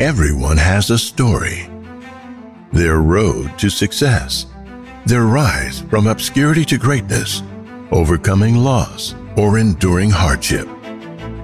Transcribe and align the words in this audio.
Everyone 0.00 0.58
has 0.58 0.90
a 0.90 0.98
story. 0.98 1.70
Their 2.70 2.98
road 2.98 3.58
to 3.58 3.70
success, 3.70 4.44
their 5.06 5.22
rise 5.22 5.80
from 5.88 6.06
obscurity 6.06 6.66
to 6.66 6.76
greatness, 6.76 7.42
overcoming 7.90 8.56
loss, 8.56 9.14
or 9.38 9.58
enduring 9.58 10.10
hardship. 10.10 10.68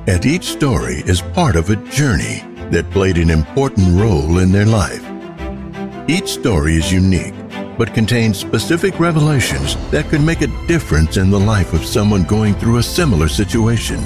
And 0.07 0.27
each 0.27 0.45
story 0.45 0.96
is 1.07 1.23
part 1.23 1.57
of 1.57 1.71
a 1.71 1.77
journey 1.77 2.45
that 2.71 2.90
played 2.90 3.17
an 3.17 3.30
important 3.30 3.99
role 3.99 4.37
in 4.40 4.53
their 4.53 4.66
life. 4.66 5.03
Each 6.06 6.28
story 6.28 6.74
is 6.74 6.92
unique, 6.92 7.34
but 7.78 7.94
contains 7.94 8.37
specific 8.38 9.00
revelations 9.00 9.76
that 9.90 10.10
could 10.10 10.21
make 10.21 10.42
a 10.42 10.66
difference 10.66 11.16
in 11.16 11.30
the 11.30 11.40
life 11.40 11.72
of 11.72 11.87
someone 11.87 12.24
going 12.24 12.53
through 12.56 12.76
a 12.76 12.82
similar 12.82 13.28
situation. 13.28 13.98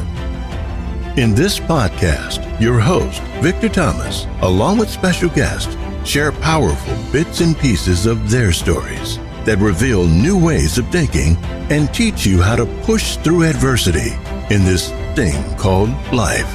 In 1.17 1.35
this 1.35 1.59
podcast, 1.59 2.45
your 2.61 2.79
host, 2.79 3.23
Victor 3.41 3.71
Thomas, 3.71 4.27
along 4.43 4.77
with 4.77 4.91
special 4.91 5.31
guests, 5.31 5.75
share 6.05 6.31
powerful 6.31 6.95
bits 7.11 7.41
and 7.41 7.59
pieces 7.59 8.05
of 8.05 8.31
their 8.31 8.53
stories 8.53 9.17
that 9.47 9.57
reveal 9.57 10.07
new 10.07 10.39
ways 10.39 10.77
of 10.77 10.87
thinking 10.91 11.39
and 11.71 11.93
teach 11.95 12.27
you 12.27 12.43
how 12.43 12.55
to 12.55 12.67
push 12.83 13.17
through 13.17 13.45
adversity 13.45 14.13
in 14.55 14.67
this 14.67 14.91
thing 15.15 15.57
called 15.57 15.89
life. 16.13 16.55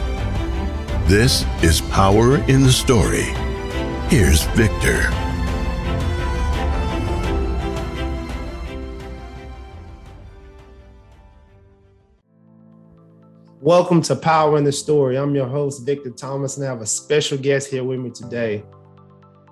This 1.08 1.44
is 1.64 1.82
Power 1.82 2.38
in 2.48 2.62
the 2.62 2.72
Story. 2.72 3.34
Here's 4.10 4.44
Victor. 4.54 5.21
Welcome 13.62 14.02
to 14.02 14.16
Power 14.16 14.58
in 14.58 14.64
the 14.64 14.72
Story. 14.72 15.20
I'm 15.20 15.36
your 15.36 15.46
host, 15.46 15.86
Victor 15.86 16.10
Thomas, 16.10 16.58
and 16.58 16.66
I 16.66 16.70
have 16.70 16.82
a 16.82 16.86
special 16.88 17.38
guest 17.38 17.70
here 17.70 17.84
with 17.84 18.00
me 18.00 18.10
today, 18.10 18.64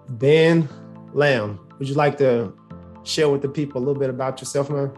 Ben 0.07 0.67
Lamb. 1.13 1.59
Would 1.77 1.87
you 1.87 1.93
like 1.93 2.17
to 2.17 2.51
share 3.03 3.29
with 3.29 3.43
the 3.43 3.49
people 3.49 3.79
a 3.79 3.83
little 3.85 3.99
bit 3.99 4.09
about 4.09 4.41
yourself, 4.41 4.71
man? 4.71 4.91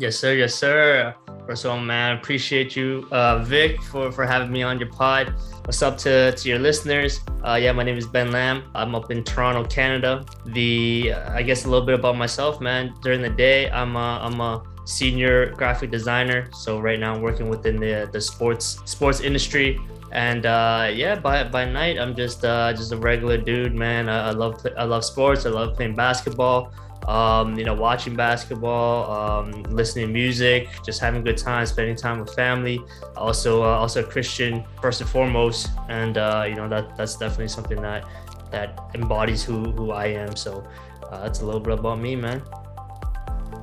Yes, 0.00 0.16
sir. 0.16 0.34
Yes, 0.34 0.52
sir. 0.56 1.14
First 1.46 1.64
of 1.64 1.70
all, 1.70 1.78
man, 1.78 2.16
appreciate 2.16 2.74
you, 2.74 3.06
uh, 3.12 3.38
Vic, 3.44 3.80
for, 3.84 4.10
for 4.10 4.26
having 4.26 4.50
me 4.50 4.64
on 4.64 4.80
your 4.80 4.90
pod. 4.90 5.32
What's 5.64 5.80
up 5.80 5.96
to, 5.98 6.32
to 6.32 6.48
your 6.48 6.58
listeners? 6.58 7.20
Uh, 7.44 7.54
yeah, 7.62 7.70
my 7.70 7.84
name 7.84 7.96
is 7.96 8.08
Ben 8.08 8.32
Lamb. 8.32 8.64
I'm 8.74 8.96
up 8.96 9.12
in 9.12 9.22
Toronto, 9.22 9.62
Canada. 9.62 10.26
The 10.44 11.12
I 11.28 11.42
guess 11.42 11.66
a 11.66 11.70
little 11.70 11.86
bit 11.86 11.94
about 11.94 12.16
myself, 12.16 12.60
man. 12.60 12.94
During 13.00 13.22
the 13.22 13.30
day, 13.30 13.70
I'm 13.70 13.94
a, 13.94 14.18
I'm 14.24 14.40
a 14.40 14.64
senior 14.86 15.50
graphic 15.52 15.90
designer. 15.90 16.48
So 16.52 16.80
right 16.80 16.98
now 16.98 17.14
I'm 17.14 17.20
working 17.20 17.50
within 17.50 17.76
the 17.76 18.08
the 18.10 18.20
sports 18.20 18.80
sports 18.86 19.20
industry. 19.20 19.78
And 20.12 20.46
uh, 20.46 20.90
yeah, 20.94 21.16
by 21.16 21.44
by 21.44 21.66
night 21.66 21.98
I'm 21.98 22.14
just 22.14 22.44
uh, 22.44 22.72
just 22.72 22.92
a 22.92 22.96
regular 22.96 23.36
dude, 23.36 23.74
man. 23.74 24.08
I, 24.08 24.28
I 24.28 24.30
love 24.30 24.64
I 24.78 24.84
love 24.84 25.04
sports. 25.04 25.44
I 25.44 25.50
love 25.50 25.76
playing 25.76 25.94
basketball. 25.94 26.72
Um, 27.06 27.56
you 27.56 27.64
know, 27.64 27.74
watching 27.74 28.16
basketball, 28.16 29.08
um, 29.12 29.62
listening 29.64 30.08
to 30.08 30.12
music, 30.12 30.68
just 30.84 30.98
having 30.98 31.20
a 31.20 31.22
good 31.22 31.36
time, 31.36 31.64
spending 31.66 31.94
time 31.94 32.18
with 32.18 32.34
family. 32.34 32.80
Also, 33.16 33.62
uh, 33.62 33.78
also 33.78 34.02
a 34.02 34.06
Christian 34.06 34.64
first 34.80 35.00
and 35.00 35.10
foremost, 35.10 35.68
and 35.88 36.18
uh, 36.18 36.44
you 36.48 36.56
know 36.56 36.68
that 36.68 36.96
that's 36.96 37.14
definitely 37.16 37.48
something 37.48 37.80
that 37.80 38.08
that 38.50 38.80
embodies 38.94 39.44
who 39.44 39.70
who 39.72 39.92
I 39.92 40.06
am. 40.06 40.34
So 40.34 40.66
uh, 41.10 41.22
that's 41.22 41.42
a 41.42 41.46
little 41.46 41.60
bit 41.60 41.78
about 41.78 42.00
me, 42.00 42.16
man. 42.16 42.42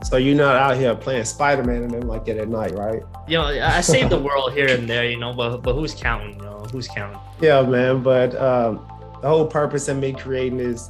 So 0.03 0.17
you're 0.17 0.35
not 0.35 0.55
out 0.55 0.77
here 0.77 0.93
playing 0.95 1.25
Spider 1.25 1.63
Man 1.63 1.83
and 1.83 1.91
then 1.91 2.07
like 2.07 2.27
it 2.27 2.37
at 2.37 2.49
night, 2.49 2.73
right? 2.73 3.01
You 3.27 3.37
know, 3.37 3.45
I 3.45 3.81
save 3.81 4.09
the 4.09 4.19
world 4.27 4.53
here 4.53 4.67
and 4.67 4.87
there, 4.87 5.09
you 5.09 5.17
know, 5.17 5.33
but 5.33 5.57
but 5.57 5.73
who's 5.73 5.93
counting? 5.93 6.35
You 6.35 6.43
know, 6.43 6.65
who's 6.71 6.87
counting? 6.87 7.19
Yeah, 7.41 7.61
man. 7.61 8.03
But 8.03 8.35
um, 8.35 8.85
the 9.21 9.29
whole 9.29 9.47
purpose 9.47 9.87
of 9.87 9.97
me 9.97 10.11
creating 10.11 10.57
this, 10.57 10.89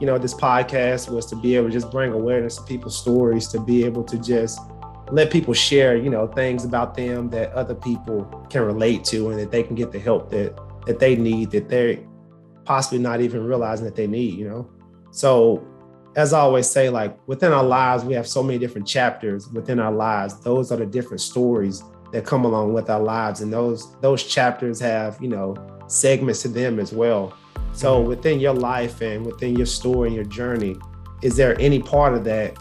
you 0.00 0.06
know, 0.06 0.18
this 0.18 0.34
podcast 0.34 1.10
was 1.10 1.26
to 1.26 1.36
be 1.36 1.56
able 1.56 1.66
to 1.66 1.72
just 1.72 1.90
bring 1.90 2.12
awareness 2.12 2.56
to 2.56 2.62
people's 2.62 2.96
stories, 2.96 3.48
to 3.48 3.60
be 3.60 3.84
able 3.84 4.04
to 4.04 4.18
just 4.18 4.60
let 5.10 5.30
people 5.30 5.54
share, 5.54 5.96
you 5.96 6.10
know, 6.10 6.26
things 6.26 6.64
about 6.64 6.96
them 6.96 7.30
that 7.30 7.52
other 7.52 7.74
people 7.74 8.24
can 8.50 8.62
relate 8.62 9.04
to 9.04 9.30
and 9.30 9.38
that 9.38 9.50
they 9.50 9.62
can 9.62 9.74
get 9.74 9.92
the 9.92 9.98
help 9.98 10.30
that 10.30 10.56
that 10.86 11.00
they 11.00 11.16
need 11.16 11.50
that 11.50 11.68
they're 11.68 11.98
possibly 12.64 12.98
not 12.98 13.20
even 13.20 13.44
realizing 13.44 13.84
that 13.84 13.96
they 13.96 14.06
need, 14.06 14.38
you 14.38 14.48
know. 14.48 14.70
So 15.10 15.66
as 16.16 16.32
I 16.32 16.40
always 16.40 16.68
say, 16.68 16.88
like 16.88 17.16
within 17.28 17.52
our 17.52 17.62
lives, 17.62 18.02
we 18.02 18.14
have 18.14 18.26
so 18.26 18.42
many 18.42 18.58
different 18.58 18.86
chapters 18.86 19.48
within 19.50 19.78
our 19.78 19.92
lives. 19.92 20.40
Those 20.40 20.72
are 20.72 20.76
the 20.76 20.86
different 20.86 21.20
stories 21.20 21.82
that 22.10 22.24
come 22.24 22.46
along 22.46 22.72
with 22.72 22.88
our 22.88 23.00
lives. 23.00 23.42
And 23.42 23.52
those 23.52 23.94
those 24.00 24.24
chapters 24.24 24.80
have, 24.80 25.18
you 25.20 25.28
know, 25.28 25.54
segments 25.88 26.40
to 26.42 26.48
them 26.48 26.80
as 26.80 26.92
well. 26.92 27.36
So 27.72 27.98
mm-hmm. 27.98 28.08
within 28.08 28.40
your 28.40 28.54
life 28.54 29.02
and 29.02 29.26
within 29.26 29.56
your 29.56 29.66
story 29.66 30.08
and 30.08 30.16
your 30.16 30.24
journey, 30.24 30.76
is 31.22 31.36
there 31.36 31.60
any 31.60 31.80
part 31.80 32.14
of 32.14 32.24
that 32.24 32.56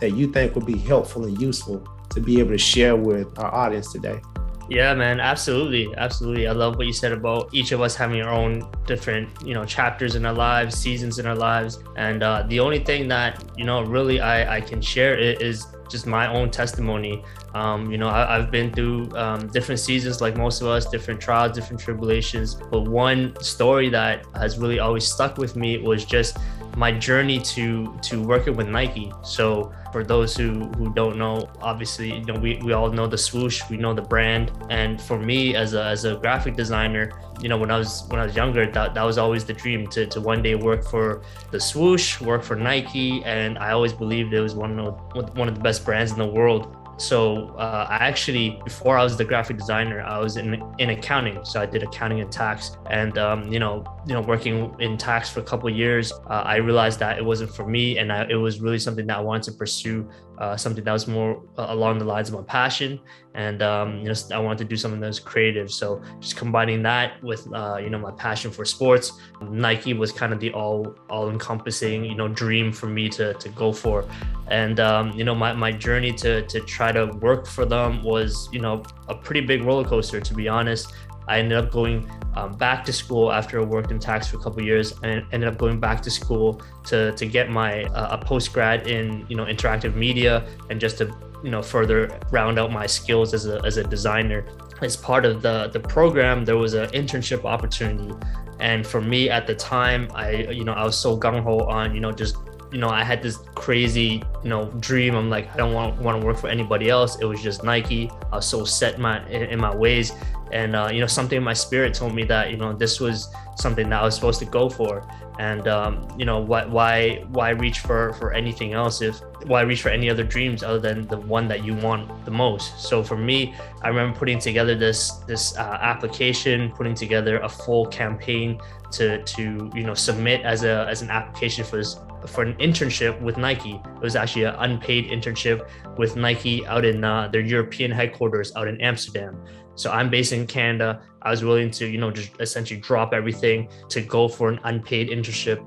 that 0.00 0.12
you 0.12 0.32
think 0.32 0.54
would 0.54 0.66
be 0.66 0.78
helpful 0.78 1.24
and 1.24 1.40
useful 1.40 1.86
to 2.10 2.20
be 2.20 2.40
able 2.40 2.50
to 2.50 2.58
share 2.58 2.96
with 2.96 3.38
our 3.38 3.54
audience 3.54 3.92
today? 3.92 4.20
Yeah, 4.68 4.94
man, 4.94 5.20
absolutely, 5.20 5.94
absolutely. 5.96 6.48
I 6.48 6.52
love 6.52 6.76
what 6.76 6.86
you 6.86 6.92
said 6.92 7.12
about 7.12 7.50
each 7.52 7.70
of 7.70 7.80
us 7.80 7.94
having 7.94 8.20
our 8.22 8.32
own 8.32 8.68
different, 8.84 9.28
you 9.44 9.54
know, 9.54 9.64
chapters 9.64 10.16
in 10.16 10.26
our 10.26 10.32
lives, 10.32 10.76
seasons 10.76 11.20
in 11.20 11.26
our 11.26 11.36
lives, 11.36 11.78
and 11.96 12.24
uh, 12.24 12.44
the 12.48 12.58
only 12.58 12.80
thing 12.80 13.06
that 13.08 13.44
you 13.56 13.64
know 13.64 13.82
really 13.82 14.20
I, 14.20 14.56
I 14.56 14.60
can 14.60 14.80
share 14.82 15.16
is 15.16 15.66
just 15.88 16.06
my 16.06 16.26
own 16.26 16.50
testimony. 16.50 17.22
Um, 17.54 17.90
you 17.90 17.98
know, 17.98 18.08
I, 18.08 18.36
have 18.36 18.50
been 18.50 18.72
through 18.72 19.16
um, 19.16 19.46
different 19.48 19.80
seasons, 19.80 20.20
like 20.20 20.36
most 20.36 20.60
of 20.60 20.66
us, 20.66 20.86
different 20.86 21.20
trials, 21.20 21.52
different 21.52 21.80
tribulations. 21.80 22.54
But 22.54 22.82
one 22.82 23.40
story 23.40 23.88
that 23.90 24.26
has 24.34 24.58
really 24.58 24.80
always 24.80 25.06
stuck 25.06 25.38
with 25.38 25.54
me 25.54 25.78
was 25.78 26.04
just 26.04 26.38
my 26.76 26.92
journey 26.92 27.40
to 27.40 27.96
to 28.02 28.22
working 28.22 28.54
with 28.54 28.68
Nike. 28.68 29.10
So 29.22 29.72
for 29.92 30.04
those 30.04 30.36
who 30.36 30.66
who 30.76 30.92
don't 30.92 31.16
know, 31.16 31.48
obviously, 31.60 32.14
you 32.14 32.24
know, 32.26 32.38
we, 32.38 32.60
we 32.62 32.72
all 32.74 32.90
know 32.90 33.06
the 33.06 33.18
swoosh, 33.18 33.62
we 33.70 33.78
know 33.78 33.94
the 33.94 34.02
brand. 34.02 34.52
And 34.68 35.00
for 35.00 35.18
me 35.18 35.56
as 35.56 35.72
a 35.72 35.84
as 35.84 36.04
a 36.04 36.16
graphic 36.16 36.54
designer, 36.54 37.12
you 37.40 37.48
know, 37.48 37.56
when 37.56 37.70
I 37.70 37.78
was 37.78 38.04
when 38.08 38.20
I 38.20 38.26
was 38.26 38.36
younger, 38.36 38.70
that, 38.70 38.94
that 38.94 39.02
was 39.02 39.16
always 39.16 39.44
the 39.44 39.54
dream 39.54 39.86
to, 39.88 40.06
to 40.06 40.20
one 40.20 40.42
day 40.42 40.54
work 40.54 40.84
for 40.84 41.22
the 41.50 41.58
swoosh, 41.58 42.20
work 42.20 42.42
for 42.42 42.56
Nike. 42.56 43.24
And 43.24 43.58
I 43.58 43.72
always 43.72 43.94
believed 43.94 44.34
it 44.34 44.40
was 44.40 44.54
one 44.54 44.78
of 44.78 45.00
one 45.36 45.48
of 45.48 45.54
the 45.54 45.62
best 45.62 45.84
brands 45.84 46.12
in 46.12 46.18
the 46.18 46.26
world. 46.26 46.76
So 46.98 47.48
uh, 47.56 47.86
I 47.90 47.96
actually, 47.96 48.60
before 48.64 48.96
I 48.96 49.04
was 49.04 49.16
the 49.16 49.24
graphic 49.24 49.58
designer, 49.58 50.00
I 50.00 50.18
was 50.18 50.36
in 50.36 50.62
in 50.78 50.90
accounting. 50.90 51.44
So 51.44 51.60
I 51.60 51.66
did 51.66 51.82
accounting 51.82 52.20
and 52.20 52.32
tax, 52.32 52.76
and 52.90 53.18
um, 53.18 53.52
you 53.52 53.58
know, 53.58 53.84
you 54.06 54.14
know, 54.14 54.22
working 54.22 54.74
in 54.78 54.96
tax 54.96 55.28
for 55.28 55.40
a 55.40 55.42
couple 55.42 55.68
years, 55.68 56.12
uh, 56.12 56.42
I 56.44 56.56
realized 56.56 56.98
that 57.00 57.18
it 57.18 57.24
wasn't 57.24 57.54
for 57.54 57.66
me, 57.66 57.98
and 57.98 58.10
I, 58.10 58.26
it 58.28 58.36
was 58.36 58.60
really 58.60 58.78
something 58.78 59.06
that 59.08 59.18
I 59.18 59.20
wanted 59.20 59.42
to 59.44 59.52
pursue, 59.52 60.08
uh, 60.38 60.56
something 60.56 60.84
that 60.84 60.92
was 60.92 61.06
more 61.06 61.42
uh, 61.58 61.66
along 61.68 61.98
the 61.98 62.04
lines 62.04 62.28
of 62.28 62.34
my 62.34 62.42
passion, 62.42 63.00
and 63.34 63.62
um, 63.62 63.98
you 63.98 64.04
know, 64.04 64.14
I 64.32 64.38
wanted 64.38 64.58
to 64.58 64.64
do 64.64 64.76
something 64.76 65.00
that 65.00 65.06
was 65.06 65.20
creative. 65.20 65.70
So 65.70 66.02
just 66.20 66.36
combining 66.36 66.82
that 66.82 67.22
with 67.22 67.46
uh, 67.52 67.76
you 67.76 67.90
know 67.90 67.98
my 67.98 68.12
passion 68.12 68.50
for 68.50 68.64
sports, 68.64 69.12
Nike 69.40 69.94
was 69.94 70.12
kind 70.12 70.32
of 70.32 70.40
the 70.40 70.52
all 70.52 70.94
all 71.10 71.30
encompassing 71.30 72.04
you 72.04 72.14
know 72.14 72.28
dream 72.28 72.72
for 72.72 72.86
me 72.86 73.08
to 73.10 73.34
to 73.34 73.48
go 73.50 73.72
for, 73.72 74.04
and 74.48 74.80
um, 74.80 75.12
you 75.12 75.24
know 75.24 75.34
my 75.34 75.52
my 75.52 75.72
journey 75.72 76.12
to 76.14 76.42
to 76.46 76.60
try 76.60 76.92
to 76.92 77.06
work 77.20 77.46
for 77.46 77.64
them 77.64 78.02
was 78.02 78.48
you 78.52 78.60
know 78.60 78.82
a 79.08 79.14
pretty 79.14 79.40
big 79.40 79.62
roller 79.62 79.84
coaster 79.84 80.20
to 80.20 80.34
be 80.34 80.48
honest. 80.48 80.92
I 81.28 81.38
ended 81.38 81.58
up 81.58 81.70
going 81.70 82.10
um, 82.34 82.54
back 82.56 82.84
to 82.84 82.92
school 82.92 83.32
after 83.32 83.60
I 83.60 83.64
worked 83.64 83.90
in 83.90 83.98
tax 83.98 84.28
for 84.28 84.36
a 84.36 84.40
couple 84.40 84.62
years, 84.62 84.92
and 85.02 85.24
ended 85.32 85.48
up 85.48 85.58
going 85.58 85.80
back 85.80 86.02
to 86.02 86.10
school 86.10 86.60
to 86.84 87.12
to 87.12 87.26
get 87.26 87.50
my 87.50 87.84
uh, 87.84 88.16
a 88.16 88.24
post 88.24 88.52
grad 88.52 88.86
in 88.86 89.26
you 89.28 89.36
know 89.36 89.44
interactive 89.44 89.94
media 89.94 90.46
and 90.70 90.80
just 90.80 90.98
to 90.98 91.14
you 91.42 91.50
know 91.50 91.62
further 91.62 92.18
round 92.30 92.58
out 92.58 92.70
my 92.70 92.86
skills 92.86 93.34
as 93.34 93.46
a 93.46 93.60
as 93.64 93.76
a 93.76 93.84
designer. 93.84 94.46
As 94.82 94.96
part 94.96 95.24
of 95.24 95.40
the 95.40 95.68
the 95.72 95.80
program, 95.80 96.44
there 96.44 96.58
was 96.58 96.74
an 96.74 96.88
internship 96.90 97.44
opportunity, 97.44 98.12
and 98.60 98.86
for 98.86 99.00
me 99.00 99.30
at 99.30 99.46
the 99.46 99.54
time, 99.54 100.10
I 100.14 100.30
you 100.58 100.64
know 100.64 100.72
I 100.72 100.84
was 100.84 100.96
so 100.96 101.18
gung 101.18 101.42
ho 101.42 101.60
on 101.60 101.94
you 101.94 102.00
know 102.00 102.12
just 102.12 102.36
you 102.72 102.78
know, 102.78 102.88
I 102.88 103.04
had 103.04 103.22
this 103.22 103.38
crazy, 103.54 104.22
you 104.42 104.50
know, 104.50 104.66
dream. 104.80 105.14
I'm 105.14 105.30
like, 105.30 105.52
I 105.54 105.56
don't 105.56 105.72
want 105.72 106.00
want 106.00 106.20
to 106.20 106.26
work 106.26 106.36
for 106.36 106.48
anybody 106.48 106.88
else. 106.88 107.18
It 107.20 107.24
was 107.24 107.42
just 107.42 107.62
Nike. 107.62 108.10
I 108.32 108.36
was 108.36 108.46
so 108.46 108.64
set 108.64 108.98
my 108.98 109.26
in, 109.28 109.42
in 109.44 109.60
my 109.60 109.74
ways, 109.74 110.12
and 110.52 110.76
uh, 110.76 110.88
you 110.92 111.00
know 111.00 111.06
something 111.06 111.38
in 111.38 111.42
my 111.42 111.52
spirit 111.52 111.94
told 111.94 112.14
me 112.14 112.24
that 112.24 112.50
you 112.50 112.56
know 112.56 112.72
this 112.72 113.00
was 113.00 113.28
something 113.56 113.88
that 113.90 114.02
I 114.02 114.04
was 114.04 114.14
supposed 114.14 114.38
to 114.40 114.44
go 114.44 114.68
for. 114.68 115.06
And 115.38 115.68
um, 115.68 116.06
you 116.16 116.24
know 116.24 116.40
why 116.40 116.64
why 116.64 117.24
why 117.28 117.50
reach 117.50 117.80
for 117.80 118.14
for 118.14 118.32
anything 118.32 118.72
else 118.72 119.02
if 119.02 119.20
why 119.46 119.60
reach 119.62 119.82
for 119.82 119.90
any 119.90 120.08
other 120.08 120.24
dreams 120.24 120.62
other 120.62 120.78
than 120.78 121.06
the 121.06 121.18
one 121.18 121.46
that 121.48 121.62
you 121.62 121.74
want 121.74 122.24
the 122.24 122.30
most? 122.30 122.80
So 122.80 123.02
for 123.02 123.18
me 123.18 123.54
I 123.82 123.88
remember 123.88 124.18
putting 124.18 124.38
together 124.38 124.74
this 124.74 125.10
this 125.26 125.56
uh, 125.58 125.78
application 125.82 126.72
putting 126.72 126.94
together 126.94 127.38
a 127.40 127.48
full 127.48 127.86
campaign 127.86 128.58
to 128.92 129.22
to 129.24 129.70
you 129.74 129.82
know 129.82 129.94
submit 129.94 130.40
as 130.42 130.64
a 130.64 130.86
as 130.88 131.02
an 131.02 131.10
application 131.10 131.64
for 131.64 131.76
this 131.76 131.98
for 132.26 132.42
an 132.42 132.54
internship 132.54 133.20
with 133.20 133.36
Nike. 133.36 133.74
It 133.74 134.02
was 134.02 134.16
actually 134.16 134.44
an 134.44 134.56
unpaid 134.58 135.06
internship 135.10 135.68
with 135.98 136.16
Nike 136.16 136.66
out 136.66 136.84
in 136.84 137.04
uh, 137.04 137.28
their 137.28 137.40
European 137.40 137.90
headquarters 137.90 138.54
out 138.56 138.68
in 138.68 138.80
Amsterdam 138.80 139.44
So 139.74 139.90
I'm 139.90 140.08
based 140.10 140.32
in 140.32 140.46
Canada. 140.46 141.02
I 141.22 141.30
was 141.30 141.44
willing 141.44 141.70
to, 141.72 141.86
you 141.86 141.98
know, 141.98 142.10
just 142.10 142.30
essentially 142.40 142.80
drop 142.80 143.12
everything 143.12 143.68
to 143.90 144.00
go 144.00 144.28
for 144.28 144.48
an 144.48 144.60
unpaid 144.64 145.08
internship 145.08 145.60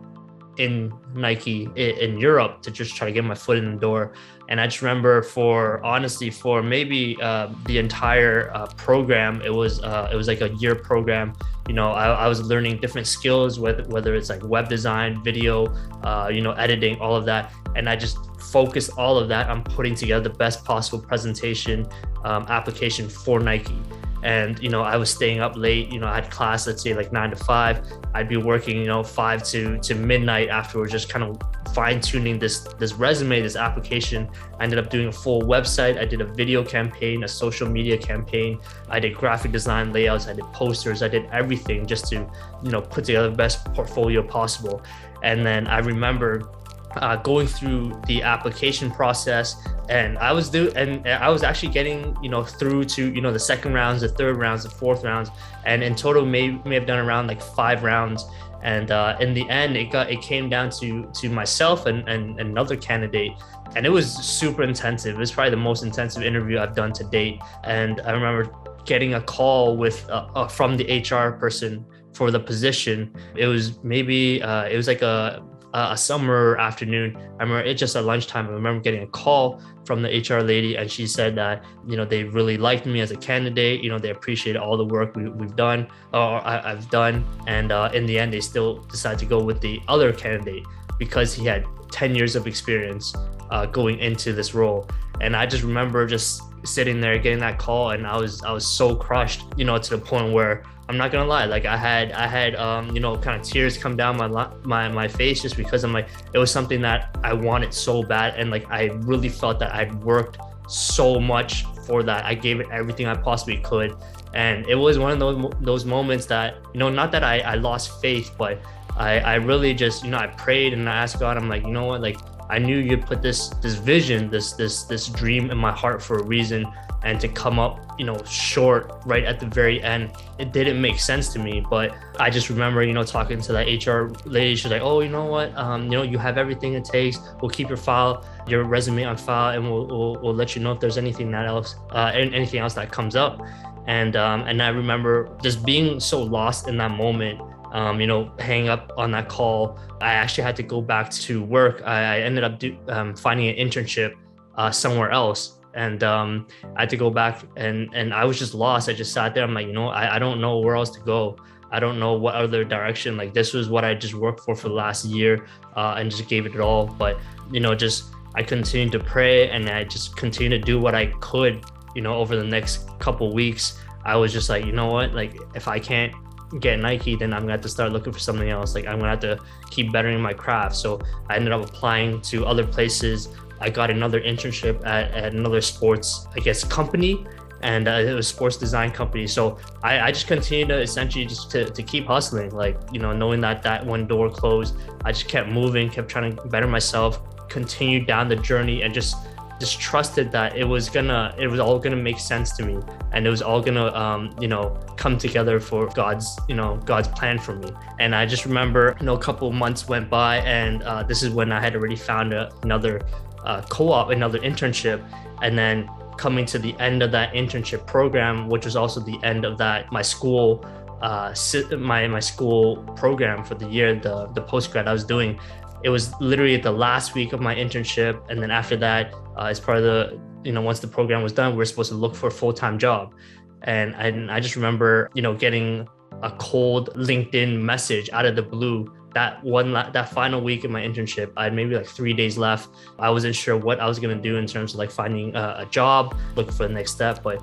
in 0.59 0.93
Nike 1.15 1.69
in 1.75 2.19
Europe 2.19 2.61
to 2.61 2.69
just 2.69 2.95
try 2.95 3.07
to 3.07 3.13
get 3.13 3.23
my 3.23 3.33
foot 3.33 3.57
in 3.57 3.71
the 3.71 3.79
door. 3.79 4.13
And 4.49 4.59
I 4.59 4.65
just 4.67 4.81
remember 4.81 5.23
for 5.23 5.83
honestly 5.85 6.29
for 6.29 6.61
maybe 6.61 7.17
uh, 7.21 7.49
the 7.65 7.77
entire 7.77 8.51
uh, 8.53 8.67
program, 8.75 9.41
it 9.41 9.53
was 9.53 9.81
uh, 9.81 10.09
it 10.11 10.15
was 10.15 10.27
like 10.27 10.41
a 10.41 10.49
year 10.55 10.75
program. 10.75 11.33
You 11.67 11.75
know, 11.75 11.91
I, 11.91 12.25
I, 12.25 12.27
was 12.27 12.41
learning 12.41 12.79
different 12.79 13.07
skills, 13.07 13.59
whether 13.59 13.83
whether 13.83 14.15
it's 14.15 14.29
like 14.29 14.43
web 14.43 14.69
design, 14.69 15.23
video, 15.23 15.67
uh, 16.03 16.29
you 16.33 16.41
know, 16.41 16.51
editing, 16.53 16.99
all 16.99 17.15
of 17.15 17.25
that. 17.25 17.53
And 17.75 17.87
I 17.87 17.95
just 17.95 18.17
focused 18.41 18.91
all 18.97 19.17
of 19.17 19.29
that 19.29 19.49
on 19.49 19.63
putting 19.63 19.95
together 19.95 20.27
the 20.27 20.35
best 20.35 20.65
possible 20.65 20.99
presentation 20.99 21.87
um, 22.25 22.45
application 22.49 23.07
for 23.07 23.39
Nike 23.39 23.79
and 24.23 24.59
you 24.59 24.69
know 24.69 24.81
i 24.81 24.95
was 24.95 25.09
staying 25.09 25.39
up 25.39 25.55
late 25.55 25.91
you 25.91 25.99
know 25.99 26.07
i 26.07 26.15
had 26.15 26.29
class 26.29 26.67
let's 26.67 26.81
say 26.83 26.93
like 26.93 27.11
nine 27.11 27.29
to 27.29 27.35
five. 27.35 27.81
I'd 28.13 28.27
be 28.27 28.37
working 28.37 28.77
you 28.77 28.87
know 28.87 29.03
five 29.03 29.43
to 29.45 29.77
to 29.79 29.95
midnight 29.95 30.49
afterwards 30.49 30.91
just 30.91 31.09
kind 31.09 31.23
of 31.23 31.39
fine 31.73 32.01
tuning 32.01 32.39
this 32.39 32.59
this 32.79 32.93
resume 32.93 33.41
this 33.41 33.55
application. 33.55 34.29
I 34.59 34.63
ended 34.63 34.79
up 34.79 34.89
doing 34.89 35.07
a 35.07 35.11
full 35.11 35.41
website. 35.41 35.99
I 35.99 36.05
did 36.05 36.21
a 36.21 36.25
video 36.25 36.63
campaign 36.63 37.23
a 37.23 37.27
social 37.27 37.69
media 37.69 37.97
campaign. 37.97 38.59
I 38.89 38.99
did 38.99 39.15
graphic 39.15 39.51
design 39.51 39.93
layouts. 39.93 40.27
I 40.27 40.33
did 40.33 40.45
posters. 40.53 41.03
I 41.03 41.07
did 41.07 41.25
everything 41.31 41.85
just 41.85 42.07
to 42.07 42.15
you 42.63 42.71
know 42.71 42.81
put 42.81 43.05
together 43.05 43.29
the 43.29 43.35
best 43.35 43.65
portfolio 43.73 44.21
possible. 44.23 44.81
And 45.21 45.45
then 45.45 45.67
i 45.67 45.79
remember 45.79 46.49
uh, 46.97 47.15
going 47.17 47.47
through 47.47 47.99
the 48.07 48.21
application 48.21 48.89
process 48.91 49.67
and 49.89 50.17
i 50.19 50.31
was 50.31 50.49
do 50.49 50.71
and 50.75 51.07
i 51.07 51.29
was 51.29 51.43
actually 51.43 51.69
getting 51.69 52.15
you 52.21 52.29
know 52.29 52.43
through 52.43 52.83
to 52.83 53.13
you 53.13 53.21
know 53.21 53.31
the 53.31 53.39
second 53.39 53.73
rounds 53.73 54.01
the 54.01 54.09
third 54.09 54.37
rounds 54.37 54.63
the 54.63 54.69
fourth 54.69 55.03
rounds 55.03 55.29
and 55.65 55.83
in 55.83 55.95
total 55.95 56.25
may 56.25 56.51
may 56.65 56.75
have 56.75 56.85
done 56.85 56.99
around 56.99 57.27
like 57.27 57.41
five 57.41 57.83
rounds 57.83 58.25
and 58.61 58.91
uh, 58.91 59.15
in 59.21 59.33
the 59.33 59.49
end 59.49 59.77
it 59.77 59.91
got 59.91 60.11
it 60.11 60.21
came 60.21 60.49
down 60.49 60.69
to 60.69 61.09
to 61.13 61.29
myself 61.29 61.85
and, 61.85 62.07
and 62.09 62.39
another 62.39 62.75
candidate 62.75 63.31
and 63.75 63.85
it 63.85 63.89
was 63.89 64.11
super 64.11 64.63
intensive. 64.63 65.15
It 65.15 65.19
was 65.19 65.31
probably 65.31 65.51
the 65.51 65.57
most 65.57 65.83
intensive 65.83 66.23
interview 66.23 66.59
i've 66.59 66.75
done 66.75 66.91
to 66.93 67.03
date 67.05 67.39
and 67.63 68.01
i 68.01 68.11
remember 68.11 68.51
getting 68.85 69.13
a 69.13 69.21
call 69.21 69.77
with 69.77 70.09
uh, 70.09 70.27
uh, 70.35 70.47
from 70.47 70.75
the 70.75 71.01
hr 71.01 71.37
person 71.37 71.85
for 72.13 72.31
the 72.31 72.39
position. 72.39 73.13
It 73.35 73.47
was 73.47 73.81
maybe 73.83 74.41
uh, 74.41 74.65
it 74.65 74.75
was 74.75 74.87
like 74.87 75.01
a 75.01 75.43
uh, 75.73 75.89
a 75.91 75.97
summer 75.97 76.57
afternoon. 76.57 77.15
I 77.39 77.43
remember 77.43 77.61
it 77.61 77.75
just 77.75 77.95
at 77.95 78.05
lunchtime. 78.05 78.47
I 78.47 78.51
remember 78.51 78.81
getting 78.81 79.03
a 79.03 79.07
call 79.07 79.61
from 79.85 80.01
the 80.01 80.09
HR 80.09 80.41
lady, 80.41 80.75
and 80.75 80.89
she 80.89 81.07
said 81.07 81.35
that 81.35 81.63
you 81.87 81.97
know 81.97 82.05
they 82.05 82.23
really 82.23 82.57
liked 82.57 82.85
me 82.85 83.01
as 83.01 83.11
a 83.11 83.15
candidate. 83.15 83.83
You 83.83 83.89
know 83.89 83.99
they 83.99 84.09
appreciate 84.09 84.55
all 84.55 84.77
the 84.77 84.85
work 84.85 85.15
we, 85.15 85.23
have 85.23 85.55
done 85.55 85.87
or 86.13 86.45
I, 86.45 86.69
have 86.69 86.89
done, 86.89 87.25
and 87.47 87.71
uh, 87.71 87.89
in 87.93 88.05
the 88.05 88.17
end 88.17 88.33
they 88.33 88.41
still 88.41 88.79
decided 88.83 89.19
to 89.19 89.25
go 89.25 89.41
with 89.43 89.61
the 89.61 89.79
other 89.87 90.11
candidate 90.11 90.65
because 90.97 91.33
he 91.33 91.45
had 91.45 91.65
10 91.91 92.13
years 92.13 92.35
of 92.35 92.45
experience 92.45 93.15
uh, 93.51 93.65
going 93.65 93.99
into 93.99 94.33
this 94.33 94.53
role. 94.53 94.87
And 95.21 95.35
I 95.35 95.45
just 95.45 95.63
remember 95.63 96.05
just 96.05 96.43
sitting 96.63 96.99
there 96.99 97.17
getting 97.17 97.39
that 97.39 97.57
call, 97.57 97.91
and 97.91 98.05
I 98.07 98.17
was 98.17 98.43
I 98.43 98.51
was 98.51 98.65
so 98.65 98.95
crushed, 98.95 99.43
you 99.57 99.65
know, 99.65 99.77
to 99.77 99.89
the 99.97 99.97
point 99.97 100.33
where 100.33 100.63
I'm 100.89 100.97
not 100.97 101.11
gonna 101.11 101.29
lie. 101.29 101.45
Like 101.45 101.65
I 101.65 101.77
had, 101.77 102.11
I 102.13 102.25
had, 102.25 102.55
um, 102.55 102.89
you 102.95 102.99
know, 102.99 103.15
kind 103.15 103.39
of 103.39 103.45
tears 103.47 103.77
come 103.77 103.95
down 103.95 104.17
my 104.17 104.27
my 104.63 104.89
my 104.89 105.07
face 105.07 105.39
just 105.39 105.55
because 105.55 105.83
I'm 105.83 105.93
like, 105.93 106.09
it 106.33 106.39
was 106.39 106.51
something 106.51 106.81
that 106.81 107.15
I 107.23 107.31
wanted 107.31 107.75
so 107.75 108.01
bad, 108.01 108.39
and 108.39 108.49
like 108.49 108.65
I 108.71 108.85
really 109.03 109.29
felt 109.29 109.59
that 109.59 109.71
I'd 109.71 109.93
worked 110.03 110.39
so 110.67 111.19
much 111.19 111.63
for 111.85 112.01
that. 112.03 112.25
I 112.25 112.33
gave 112.33 112.59
it 112.59 112.67
everything 112.71 113.05
I 113.05 113.13
possibly 113.13 113.57
could, 113.57 113.95
and 114.33 114.67
it 114.67 114.73
was 114.73 114.97
one 114.97 115.11
of 115.11 115.19
those 115.19 115.53
those 115.61 115.85
moments 115.85 116.25
that 116.25 116.55
you 116.73 116.79
know, 116.79 116.89
not 116.89 117.11
that 117.11 117.23
I 117.23 117.41
I 117.41 117.53
lost 117.53 118.01
faith, 118.01 118.31
but 118.35 118.59
I 118.97 119.19
I 119.19 119.35
really 119.35 119.75
just 119.75 120.03
you 120.03 120.09
know 120.09 120.17
I 120.17 120.25
prayed 120.25 120.73
and 120.73 120.89
I 120.89 120.95
asked 120.95 121.19
God. 121.19 121.37
I'm 121.37 121.47
like, 121.47 121.61
you 121.61 121.71
know 121.71 121.85
what, 121.85 122.01
like 122.01 122.17
I 122.49 122.57
knew 122.57 122.79
you'd 122.79 123.05
put 123.05 123.21
this 123.21 123.49
this 123.61 123.75
vision, 123.75 124.31
this 124.31 124.53
this 124.53 124.85
this 124.85 125.07
dream 125.07 125.51
in 125.51 125.57
my 125.59 125.71
heart 125.71 126.01
for 126.01 126.17
a 126.17 126.23
reason 126.23 126.65
and 127.03 127.19
to 127.21 127.27
come 127.27 127.59
up, 127.59 127.79
you 127.97 128.05
know, 128.05 128.21
short 128.25 128.91
right 129.05 129.23
at 129.23 129.39
the 129.39 129.45
very 129.45 129.81
end, 129.81 130.11
it 130.37 130.51
didn't 130.51 130.81
make 130.81 130.99
sense 130.99 131.29
to 131.33 131.39
me. 131.39 131.65
But 131.69 131.95
I 132.19 132.29
just 132.29 132.49
remember, 132.49 132.83
you 132.83 132.93
know, 132.93 133.03
talking 133.03 133.39
to 133.41 133.53
that 133.53 133.67
HR 133.67 134.13
lady. 134.27 134.55
She's 134.55 134.71
like, 134.71 134.81
"Oh, 134.81 134.99
you 134.99 135.09
know 135.09 135.25
what? 135.25 135.55
Um, 135.57 135.83
you 135.83 135.91
know, 135.91 136.03
you 136.03 136.17
have 136.17 136.37
everything 136.37 136.73
it 136.73 136.83
takes. 136.83 137.19
We'll 137.41 137.51
keep 137.51 137.69
your 137.69 137.77
file, 137.77 138.25
your 138.47 138.63
resume 138.63 139.05
on 139.05 139.17
file, 139.17 139.55
and 139.55 139.69
we'll 139.69 139.87
we'll, 139.87 140.17
we'll 140.21 140.35
let 140.35 140.55
you 140.55 140.61
know 140.61 140.71
if 140.73 140.79
there's 140.79 140.97
anything 140.97 141.31
that 141.31 141.45
else, 141.45 141.75
uh, 141.91 142.11
anything 142.13 142.59
else 142.59 142.73
that 142.73 142.91
comes 142.91 143.15
up." 143.15 143.41
And 143.87 144.15
um, 144.15 144.41
and 144.41 144.61
I 144.61 144.69
remember 144.69 145.29
just 145.41 145.65
being 145.65 145.99
so 145.99 146.21
lost 146.21 146.67
in 146.67 146.77
that 146.77 146.91
moment. 146.91 147.41
Um, 147.71 148.01
you 148.01 148.07
know, 148.07 148.31
hang 148.39 148.67
up 148.67 148.91
on 148.97 149.11
that 149.11 149.29
call. 149.29 149.77
I 150.01 150.13
actually 150.13 150.43
had 150.43 150.55
to 150.55 150.63
go 150.63 150.81
back 150.81 151.11
to 151.11 151.43
work. 151.43 151.83
I, 151.85 152.15
I 152.15 152.19
ended 152.21 152.43
up 152.43 152.57
do, 152.57 152.75
um, 152.87 153.15
finding 153.15 153.47
an 153.47 153.55
internship 153.55 154.15
uh, 154.55 154.71
somewhere 154.71 155.11
else 155.11 155.58
and 155.79 156.03
um, 156.03 156.45
I 156.75 156.81
had 156.81 156.89
to 156.89 156.97
go 156.97 157.09
back 157.09 157.41
and 157.55 157.89
and 157.93 158.13
I 158.13 158.25
was 158.25 158.37
just 158.37 158.53
lost. 158.53 158.89
I 158.89 158.93
just 158.93 159.13
sat 159.13 159.33
there. 159.33 159.45
I'm 159.45 159.53
like, 159.53 159.67
you 159.67 159.73
know, 159.73 159.87
I, 159.87 160.17
I 160.17 160.19
don't 160.19 160.41
know 160.41 160.59
where 160.59 160.75
else 160.75 160.89
to 160.91 160.99
go. 160.99 161.37
I 161.71 161.79
don't 161.79 161.99
know 161.99 162.13
what 162.13 162.35
other 162.35 162.65
direction. 162.65 163.15
Like 163.15 163.33
this 163.33 163.53
was 163.53 163.69
what 163.69 163.85
I 163.85 163.95
just 163.95 164.13
worked 164.13 164.41
for 164.41 164.55
for 164.55 164.67
the 164.67 164.73
last 164.73 165.05
year, 165.05 165.47
uh, 165.77 165.95
and 165.97 166.11
just 166.11 166.27
gave 166.27 166.45
it 166.45 166.59
all. 166.59 166.87
But 166.87 167.17
you 167.49 167.61
know, 167.61 167.73
just 167.75 168.11
I 168.35 168.43
continued 168.43 168.91
to 168.91 168.99
pray 168.99 169.49
and 169.49 169.69
I 169.69 169.85
just 169.85 170.17
continued 170.17 170.59
to 170.59 170.59
do 170.59 170.79
what 170.81 170.95
I 170.95 171.07
could. 171.21 171.63
You 171.95 172.01
know, 172.01 172.15
over 172.15 172.35
the 172.35 172.43
next 172.43 172.89
couple 172.99 173.33
weeks, 173.33 173.79
I 174.03 174.17
was 174.17 174.33
just 174.33 174.49
like, 174.49 174.65
you 174.65 174.73
know 174.73 174.87
what, 174.87 175.13
like 175.13 175.39
if 175.55 175.69
I 175.69 175.79
can't 175.79 176.13
get 176.59 176.77
Nike, 176.79 177.15
then 177.15 177.33
I'm 177.33 177.43
gonna 177.43 177.53
have 177.53 177.61
to 177.61 177.69
start 177.69 177.93
looking 177.93 178.11
for 178.11 178.19
something 178.19 178.49
else. 178.49 178.75
Like 178.75 178.85
I'm 178.85 178.99
gonna 178.99 179.11
have 179.11 179.21
to 179.21 179.39
keep 179.69 179.93
bettering 179.93 180.19
my 180.19 180.33
craft. 180.33 180.75
So 180.75 180.99
I 181.29 181.37
ended 181.37 181.53
up 181.53 181.63
applying 181.63 182.19
to 182.31 182.45
other 182.45 182.67
places 182.67 183.29
I 183.59 183.69
got 183.69 183.89
another 183.89 184.21
internship 184.21 184.85
at, 184.85 185.11
at 185.11 185.33
another 185.33 185.61
sports, 185.61 186.27
I 186.35 186.39
guess, 186.39 186.63
company 186.63 187.25
and 187.61 187.87
uh, 187.87 187.91
it 187.91 188.13
was 188.13 188.27
sports 188.27 188.57
design 188.57 188.91
company. 188.91 189.27
So 189.27 189.57
I, 189.83 189.99
I 189.99 190.11
just 190.11 190.27
continued 190.27 190.69
to 190.69 190.79
essentially 190.79 191.25
just 191.25 191.51
to, 191.51 191.69
to 191.69 191.83
keep 191.83 192.07
hustling, 192.07 192.51
like, 192.51 192.77
you 192.91 192.99
know, 192.99 193.11
knowing 193.13 193.41
that 193.41 193.61
that 193.63 193.85
one 193.85 194.07
door 194.07 194.29
closed, 194.29 194.75
I 195.03 195.11
just 195.11 195.27
kept 195.27 195.49
moving, 195.49 195.89
kept 195.89 196.09
trying 196.09 196.35
to 196.35 196.47
better 196.47 196.67
myself, 196.67 197.21
continued 197.49 198.07
down 198.07 198.29
the 198.29 198.35
journey 198.35 198.83
and 198.83 198.93
just 198.93 199.15
just 199.59 199.79
trusted 199.79 200.31
that 200.31 200.55
it 200.55 200.63
was 200.63 200.89
gonna 200.89 201.35
it 201.37 201.47
was 201.47 201.59
all 201.59 201.77
gonna 201.77 201.95
make 201.95 202.17
sense 202.17 202.55
to 202.55 202.63
me 202.63 202.79
and 203.11 203.27
it 203.27 203.29
was 203.29 203.41
all 203.41 203.61
gonna 203.61 203.93
um, 203.93 204.33
you 204.39 204.47
know 204.47 204.69
come 204.95 205.17
together 205.17 205.59
for 205.59 205.87
god's 205.87 206.39
you 206.47 206.55
know 206.55 206.77
god's 206.85 207.09
plan 207.09 207.37
for 207.37 207.55
me 207.55 207.69
and 207.99 208.15
i 208.15 208.25
just 208.25 208.45
remember 208.45 208.95
you 209.01 209.05
know 209.05 209.15
a 209.15 209.19
couple 209.19 209.51
months 209.51 209.87
went 209.89 210.09
by 210.09 210.37
and 210.37 210.81
uh, 210.83 211.03
this 211.03 211.23
is 211.23 211.31
when 211.31 211.51
i 211.51 211.59
had 211.59 211.75
already 211.75 211.95
found 211.95 212.31
a, 212.31 212.49
another 212.63 213.01
uh, 213.49 213.61
co-op, 213.63 214.09
another 214.09 214.39
internship, 214.39 214.99
and 215.41 215.57
then 215.57 215.89
coming 216.17 216.45
to 216.45 216.59
the 216.59 216.73
end 216.79 217.01
of 217.01 217.11
that 217.11 217.33
internship 217.33 217.87
program, 217.87 218.47
which 218.47 218.65
was 218.65 218.75
also 218.75 218.99
the 218.99 219.17
end 219.23 219.45
of 219.45 219.57
that 219.57 219.91
my 219.91 220.03
school 220.03 220.63
uh, 221.01 221.33
my 221.77 222.07
my 222.07 222.19
school 222.19 222.77
program 222.95 223.43
for 223.43 223.55
the 223.55 223.67
year, 223.67 223.95
the 223.95 224.27
the 224.37 224.41
post 224.41 224.71
grad 224.71 224.87
I 224.87 224.93
was 224.93 225.05
doing. 225.15 225.39
It 225.81 225.89
was 225.89 226.13
literally 226.19 226.57
the 226.57 226.75
last 226.85 227.15
week 227.15 227.31
of 227.31 227.39
my 227.39 227.55
internship, 227.55 228.15
and 228.29 228.41
then 228.41 228.51
after 228.51 228.75
that, 228.77 229.13
uh, 229.37 229.53
as 229.53 229.59
part 229.59 229.77
of 229.77 229.83
the 229.83 230.19
you 230.43 230.51
know 230.51 230.61
once 230.61 230.79
the 230.79 230.91
program 230.97 231.23
was 231.23 231.33
done, 231.33 231.55
we 231.55 231.61
are 231.61 231.65
supposed 231.65 231.91
to 231.95 231.99
look 232.03 232.15
for 232.15 232.27
a 232.27 232.35
full 232.41 232.53
time 232.53 232.77
job, 232.77 233.15
and 233.63 233.95
I, 233.95 234.07
and 234.07 234.29
I 234.29 234.39
just 234.39 234.55
remember 234.55 235.09
you 235.15 235.21
know 235.21 235.33
getting 235.33 235.87
a 236.21 236.31
cold 236.31 236.89
LinkedIn 236.95 237.61
message 237.71 238.09
out 238.11 238.25
of 238.25 238.35
the 238.35 238.43
blue 238.43 238.93
that 239.13 239.43
one 239.43 239.73
that 239.73 240.09
final 240.09 240.39
week 240.41 240.63
of 240.63 240.71
my 240.71 240.81
internship 240.81 241.31
i 241.35 241.45
had 241.45 241.53
maybe 241.53 241.75
like 241.75 241.87
three 241.87 242.13
days 242.13 242.37
left. 242.37 242.69
I 242.99 243.09
wasn't 243.09 243.35
sure 243.35 243.57
what 243.57 243.79
i 243.79 243.87
was 243.87 243.99
going 243.99 244.15
to 244.15 244.21
do 244.21 244.37
in 244.37 244.45
terms 244.45 244.73
of 244.73 244.79
like 244.79 244.91
finding 244.91 245.35
a, 245.35 245.55
a 245.59 245.65
job 245.65 246.15
looking 246.35 246.53
for 246.53 246.67
the 246.67 246.73
next 246.73 246.91
step 246.91 247.23
but 247.23 247.41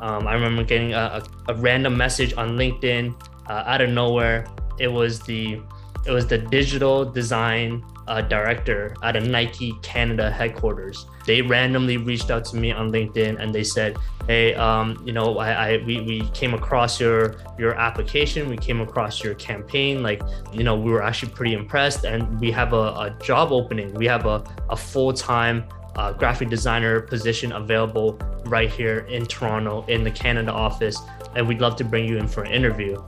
um, 0.00 0.28
i 0.28 0.34
remember 0.34 0.62
getting 0.62 0.94
a, 0.94 1.22
a, 1.48 1.52
a, 1.52 1.54
random 1.54 1.96
message 1.96 2.34
on 2.34 2.56
linkedin 2.56 3.14
uh, 3.48 3.64
out 3.66 3.80
of 3.80 3.90
nowhere. 3.90 4.46
It 4.78 4.88
was 4.88 5.20
the 5.20 5.60
it 6.06 6.10
was 6.10 6.26
the 6.26 6.38
digital 6.38 7.04
design 7.04 7.84
uh, 8.08 8.22
director 8.22 8.94
at 9.02 9.14
a 9.14 9.20
Nike 9.20 9.74
Canada 9.82 10.30
headquarters. 10.30 11.06
They 11.26 11.42
randomly 11.42 11.98
reached 11.98 12.30
out 12.30 12.44
to 12.46 12.56
me 12.56 12.72
on 12.72 12.90
LinkedIn 12.90 13.40
and 13.40 13.54
they 13.54 13.62
said, 13.62 13.96
"Hey, 14.26 14.54
um, 14.54 15.00
you 15.04 15.12
know, 15.12 15.38
I, 15.38 15.50
I 15.50 15.76
we, 15.84 16.00
we 16.00 16.28
came 16.30 16.54
across 16.54 16.98
your 16.98 17.36
your 17.58 17.74
application, 17.74 18.48
we 18.48 18.56
came 18.56 18.80
across 18.80 19.22
your 19.22 19.34
campaign. 19.34 20.02
Like, 20.02 20.22
you 20.52 20.64
know, 20.64 20.74
we 20.74 20.90
were 20.90 21.02
actually 21.02 21.32
pretty 21.32 21.52
impressed, 21.52 22.04
and 22.04 22.40
we 22.40 22.50
have 22.52 22.72
a, 22.72 22.86
a 23.06 23.16
job 23.22 23.52
opening. 23.52 23.92
We 23.94 24.06
have 24.06 24.26
a, 24.26 24.42
a 24.70 24.76
full 24.76 25.12
time." 25.12 25.64
Uh, 25.96 26.12
graphic 26.12 26.48
designer 26.48 27.00
position 27.00 27.50
available 27.50 28.16
right 28.44 28.70
here 28.70 29.00
in 29.10 29.26
Toronto 29.26 29.84
in 29.88 30.04
the 30.04 30.10
Canada 30.12 30.52
office, 30.52 30.96
and 31.34 31.48
we'd 31.48 31.60
love 31.60 31.74
to 31.74 31.82
bring 31.82 32.06
you 32.06 32.18
in 32.18 32.28
for 32.28 32.44
an 32.44 32.52
interview. 32.52 33.02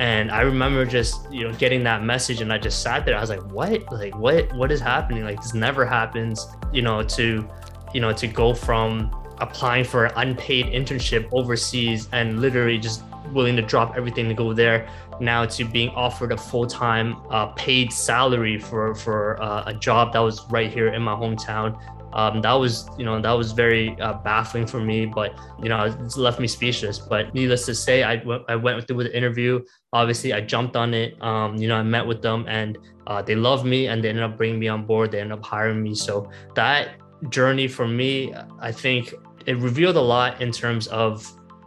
And 0.00 0.30
I 0.30 0.40
remember 0.40 0.86
just, 0.86 1.30
you 1.30 1.46
know, 1.46 1.52
getting 1.52 1.84
that 1.84 2.02
message 2.02 2.40
and 2.40 2.50
I 2.50 2.56
just 2.56 2.82
sat 2.82 3.04
there. 3.04 3.18
I 3.18 3.20
was 3.20 3.28
like, 3.28 3.44
what? 3.52 3.92
Like, 3.92 4.16
what, 4.16 4.50
what 4.54 4.72
is 4.72 4.80
happening? 4.80 5.24
Like, 5.24 5.42
this 5.42 5.52
never 5.52 5.84
happens, 5.84 6.48
you 6.72 6.80
know, 6.80 7.02
to, 7.02 7.46
you 7.92 8.00
know, 8.00 8.10
to 8.14 8.26
go 8.26 8.54
from 8.54 9.14
applying 9.40 9.84
for 9.84 10.06
an 10.06 10.12
unpaid 10.16 10.66
internship 10.68 11.28
overseas 11.32 12.08
and 12.12 12.40
literally 12.40 12.78
just 12.78 13.02
willing 13.34 13.56
to 13.56 13.62
drop 13.62 13.94
everything 13.94 14.26
to 14.26 14.34
go 14.34 14.54
there 14.54 14.88
now 15.20 15.44
to 15.44 15.64
being 15.64 15.90
offered 15.90 16.32
a 16.32 16.36
full-time 16.36 17.16
uh, 17.28 17.46
paid 17.48 17.92
salary 17.92 18.58
for 18.58 18.94
for 18.94 19.40
uh, 19.42 19.64
a 19.66 19.74
job 19.74 20.12
that 20.14 20.18
was 20.18 20.44
right 20.50 20.72
here 20.72 20.88
in 20.88 21.02
my 21.02 21.14
hometown 21.14 21.78
um, 22.12 22.40
that 22.42 22.52
was 22.52 22.88
you 22.98 23.04
know 23.04 23.20
that 23.20 23.32
was 23.32 23.52
very 23.52 23.96
uh, 24.00 24.14
baffling 24.14 24.66
for 24.66 24.80
me 24.80 25.06
but 25.06 25.38
you 25.62 25.68
know 25.68 25.84
it 25.84 26.16
left 26.16 26.40
me 26.40 26.46
speechless. 26.46 26.98
But 26.98 27.34
needless 27.34 27.66
to 27.66 27.74
say 27.74 28.02
I, 28.02 28.16
w- 28.16 28.44
I 28.48 28.56
went 28.56 28.86
through 28.86 29.04
the 29.04 29.16
interview. 29.16 29.60
Obviously 29.92 30.32
i 30.32 30.40
jumped 30.40 30.76
on 30.76 30.94
it. 30.94 31.20
Um, 31.22 31.56
you 31.56 31.68
know 31.68 31.76
i 31.76 31.82
met 31.82 32.06
with 32.06 32.22
them 32.22 32.44
and 32.48 32.78
uh, 33.06 33.22
they 33.22 33.34
loved 33.34 33.66
me 33.66 33.88
and 33.88 34.02
they 34.02 34.08
ended 34.08 34.24
up 34.24 34.36
bringing 34.36 34.58
me 34.58 34.68
on 34.68 34.86
board. 34.86 35.10
They 35.10 35.20
ended 35.20 35.38
up 35.38 35.44
hiring 35.44 35.82
me. 35.82 35.94
So 35.94 36.30
that 36.54 37.00
journey 37.28 37.68
for 37.68 37.86
me 37.86 38.32
i 38.60 38.72
think 38.72 39.14
it 39.46 39.56
revealed 39.58 39.96
a 39.96 40.00
lot 40.00 40.40
in 40.40 40.50
terms 40.50 40.86
of 40.88 41.26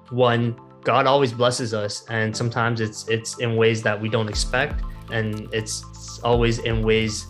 one 0.10 0.56
god 0.84 1.06
always 1.06 1.32
blesses 1.32 1.74
us 1.74 2.06
and 2.10 2.36
sometimes 2.36 2.82
it's 2.82 3.08
it's 3.08 3.38
in 3.38 3.56
ways 3.56 3.84
that 3.84 4.00
we 4.00 4.10
don't 4.10 4.28
expect 4.28 4.84
and 5.12 5.48
it's 5.54 6.20
always 6.24 6.60
in 6.60 6.82
ways 6.82 7.28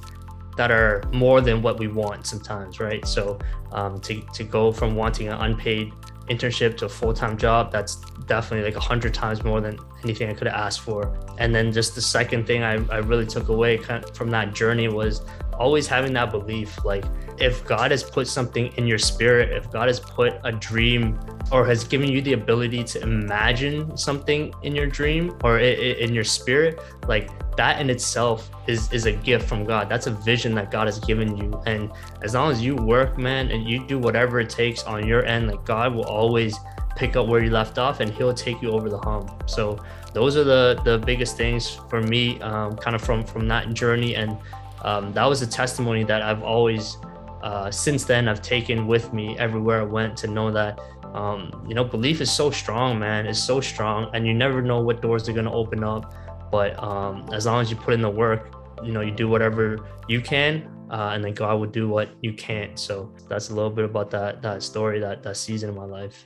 that 0.57 0.71
are 0.71 1.03
more 1.11 1.41
than 1.41 1.61
what 1.61 1.79
we 1.79 1.87
want 1.87 2.25
sometimes, 2.25 2.79
right? 2.79 3.05
So 3.07 3.39
um, 3.71 3.99
to, 4.01 4.21
to 4.33 4.43
go 4.43 4.71
from 4.71 4.95
wanting 4.95 5.27
an 5.27 5.35
unpaid 5.39 5.91
internship 6.29 6.77
to 6.77 6.85
a 6.85 6.89
full-time 6.89 7.37
job, 7.37 7.71
that's 7.71 7.95
definitely 8.27 8.65
like 8.65 8.77
a 8.77 8.85
hundred 8.85 9.13
times 9.13 9.43
more 9.43 9.59
than 9.61 9.77
anything 10.03 10.29
I 10.29 10.33
could 10.33 10.47
have 10.47 10.55
asked 10.55 10.81
for. 10.81 11.17
And 11.37 11.53
then 11.53 11.71
just 11.71 11.95
the 11.95 12.01
second 12.01 12.45
thing 12.47 12.63
I, 12.63 12.73
I 12.87 12.97
really 12.97 13.25
took 13.25 13.49
away 13.49 13.77
from 14.13 14.29
that 14.29 14.53
journey 14.53 14.87
was 14.87 15.21
always 15.53 15.85
having 15.87 16.13
that 16.13 16.31
belief 16.31 16.83
like 16.83 17.05
if 17.39 17.65
God 17.65 17.91
has 17.91 18.03
put 18.03 18.27
something 18.27 18.67
in 18.77 18.87
your 18.87 18.97
spirit, 18.97 19.51
if 19.51 19.71
God 19.71 19.87
has 19.87 19.99
put 19.99 20.33
a 20.43 20.51
dream 20.51 21.19
or 21.51 21.65
has 21.65 21.83
given 21.83 22.09
you 22.09 22.21
the 22.21 22.33
ability 22.33 22.83
to 22.83 23.01
imagine 23.01 23.95
something 23.97 24.53
in 24.63 24.75
your 24.75 24.87
dream 24.87 25.37
or 25.43 25.59
in 25.59 26.13
your 26.13 26.23
spirit, 26.23 26.79
like 27.07 27.29
that 27.57 27.79
in 27.79 27.89
itself 27.89 28.49
is 28.67 28.91
is 28.91 29.05
a 29.05 29.11
gift 29.11 29.47
from 29.47 29.65
God. 29.65 29.89
That's 29.89 30.07
a 30.07 30.11
vision 30.11 30.55
that 30.55 30.71
God 30.71 30.87
has 30.87 30.99
given 30.99 31.37
you. 31.37 31.61
And 31.65 31.91
as 32.23 32.33
long 32.33 32.51
as 32.51 32.61
you 32.61 32.75
work, 32.75 33.17
man, 33.17 33.51
and 33.51 33.67
you 33.67 33.85
do 33.85 33.99
whatever 33.99 34.39
it 34.39 34.49
takes 34.49 34.83
on 34.83 35.07
your 35.07 35.25
end, 35.25 35.47
like 35.47 35.63
God 35.65 35.93
will 35.93 36.05
always 36.05 36.57
pick 36.95 37.15
up 37.15 37.27
where 37.27 37.43
you 37.43 37.49
left 37.49 37.77
off 37.77 37.99
and 37.99 38.11
he'll 38.11 38.33
take 38.33 38.61
you 38.61 38.71
over 38.71 38.89
the 38.89 38.99
hump. 38.99 39.49
So 39.49 39.79
those 40.13 40.37
are 40.37 40.43
the 40.43 40.81
the 40.83 40.97
biggest 40.97 41.37
things 41.37 41.69
for 41.89 42.01
me, 42.01 42.39
um, 42.41 42.75
kind 42.77 42.95
of 42.95 43.01
from 43.01 43.23
from 43.23 43.47
that 43.49 43.73
journey. 43.73 44.15
And 44.15 44.37
um, 44.83 45.13
that 45.13 45.25
was 45.25 45.41
a 45.41 45.47
testimony 45.47 46.03
that 46.05 46.21
I've 46.21 46.43
always 46.43 46.97
uh, 47.43 47.69
since 47.69 48.05
then 48.05 48.27
I've 48.27 48.41
taken 48.41 48.87
with 48.87 49.13
me 49.13 49.37
everywhere 49.37 49.81
I 49.81 49.83
went 49.83 50.15
to 50.17 50.27
know 50.27 50.49
that 50.51 50.79
um, 51.13 51.65
you 51.67 51.75
know 51.75 51.83
belief 51.83 52.21
is 52.21 52.31
so 52.31 52.51
strong, 52.51 52.99
man. 52.99 53.25
It's 53.25 53.43
so 53.43 53.61
strong, 53.61 54.09
and 54.13 54.27
you 54.27 54.33
never 54.33 54.61
know 54.61 54.81
what 54.81 55.01
doors 55.01 55.29
are 55.29 55.33
gonna 55.33 55.53
open 55.53 55.83
up. 55.83 56.13
But 56.51 56.81
um, 56.83 57.27
as 57.33 57.45
long 57.47 57.61
as 57.61 57.71
you 57.71 57.75
put 57.75 57.93
in 57.95 58.01
the 58.01 58.09
work, 58.09 58.53
you 58.83 58.91
know, 58.91 59.01
you 59.01 59.11
do 59.11 59.27
whatever 59.27 59.87
you 60.07 60.21
can, 60.21 60.69
uh, 60.91 61.11
and 61.13 61.23
then 61.23 61.33
God 61.33 61.59
will 61.59 61.69
do 61.69 61.87
what 61.87 62.09
you 62.21 62.33
can't. 62.33 62.77
So 62.77 63.11
that's 63.27 63.49
a 63.49 63.55
little 63.55 63.71
bit 63.71 63.85
about 63.85 64.11
that 64.11 64.41
that 64.41 64.61
story, 64.61 64.99
that 64.99 65.23
that 65.23 65.37
season 65.37 65.69
in 65.69 65.75
my 65.75 65.85
life. 65.85 66.25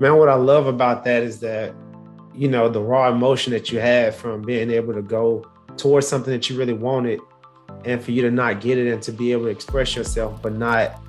Man, 0.00 0.16
what 0.16 0.28
I 0.28 0.34
love 0.34 0.66
about 0.66 1.04
that 1.04 1.22
is 1.22 1.38
that, 1.40 1.74
you 2.34 2.48
know, 2.48 2.68
the 2.68 2.80
raw 2.82 3.10
emotion 3.10 3.52
that 3.52 3.70
you 3.70 3.78
had 3.78 4.14
from 4.14 4.42
being 4.42 4.70
able 4.70 4.94
to 4.94 5.02
go 5.02 5.44
towards 5.76 6.08
something 6.08 6.32
that 6.32 6.50
you 6.50 6.56
really 6.58 6.72
wanted, 6.72 7.20
and 7.84 8.02
for 8.02 8.10
you 8.10 8.22
to 8.22 8.30
not 8.30 8.60
get 8.60 8.78
it 8.78 8.90
and 8.92 9.02
to 9.02 9.12
be 9.12 9.30
able 9.32 9.44
to 9.44 9.50
express 9.50 9.94
yourself, 9.94 10.40
but 10.42 10.54
not 10.54 11.02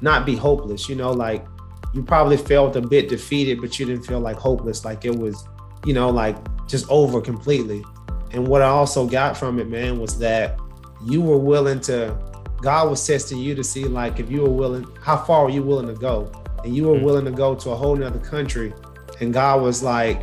not 0.00 0.26
be 0.26 0.34
hopeless. 0.34 0.88
You 0.88 0.96
know, 0.96 1.12
like 1.12 1.46
you 1.92 2.02
probably 2.02 2.36
felt 2.36 2.76
a 2.76 2.80
bit 2.80 3.08
defeated, 3.08 3.60
but 3.60 3.78
you 3.78 3.86
didn't 3.86 4.04
feel 4.04 4.20
like 4.20 4.36
hopeless, 4.36 4.84
like 4.84 5.04
it 5.04 5.16
was, 5.16 5.44
you 5.84 5.92
know, 5.92 6.10
like 6.10 6.36
just 6.66 6.88
over 6.88 7.20
completely. 7.20 7.84
And 8.32 8.46
what 8.46 8.62
I 8.62 8.68
also 8.68 9.06
got 9.06 9.36
from 9.36 9.58
it, 9.58 9.68
man, 9.68 9.98
was 9.98 10.18
that 10.18 10.58
you 11.04 11.20
were 11.20 11.38
willing 11.38 11.80
to, 11.80 12.16
God 12.62 12.90
was 12.90 13.04
testing 13.04 13.38
you 13.38 13.54
to 13.54 13.64
see 13.64 13.84
like 13.84 14.20
if 14.20 14.30
you 14.30 14.42
were 14.42 14.50
willing, 14.50 14.86
how 15.02 15.16
far 15.16 15.46
are 15.46 15.50
you 15.50 15.62
willing 15.62 15.88
to 15.88 15.94
go? 15.94 16.30
And 16.64 16.76
you 16.76 16.88
were 16.88 16.94
mm-hmm. 16.94 17.04
willing 17.04 17.24
to 17.24 17.30
go 17.32 17.54
to 17.54 17.70
a 17.70 17.74
whole 17.74 17.96
nother 17.96 18.20
country. 18.20 18.72
And 19.20 19.32
God 19.32 19.62
was 19.62 19.82
like, 19.82 20.22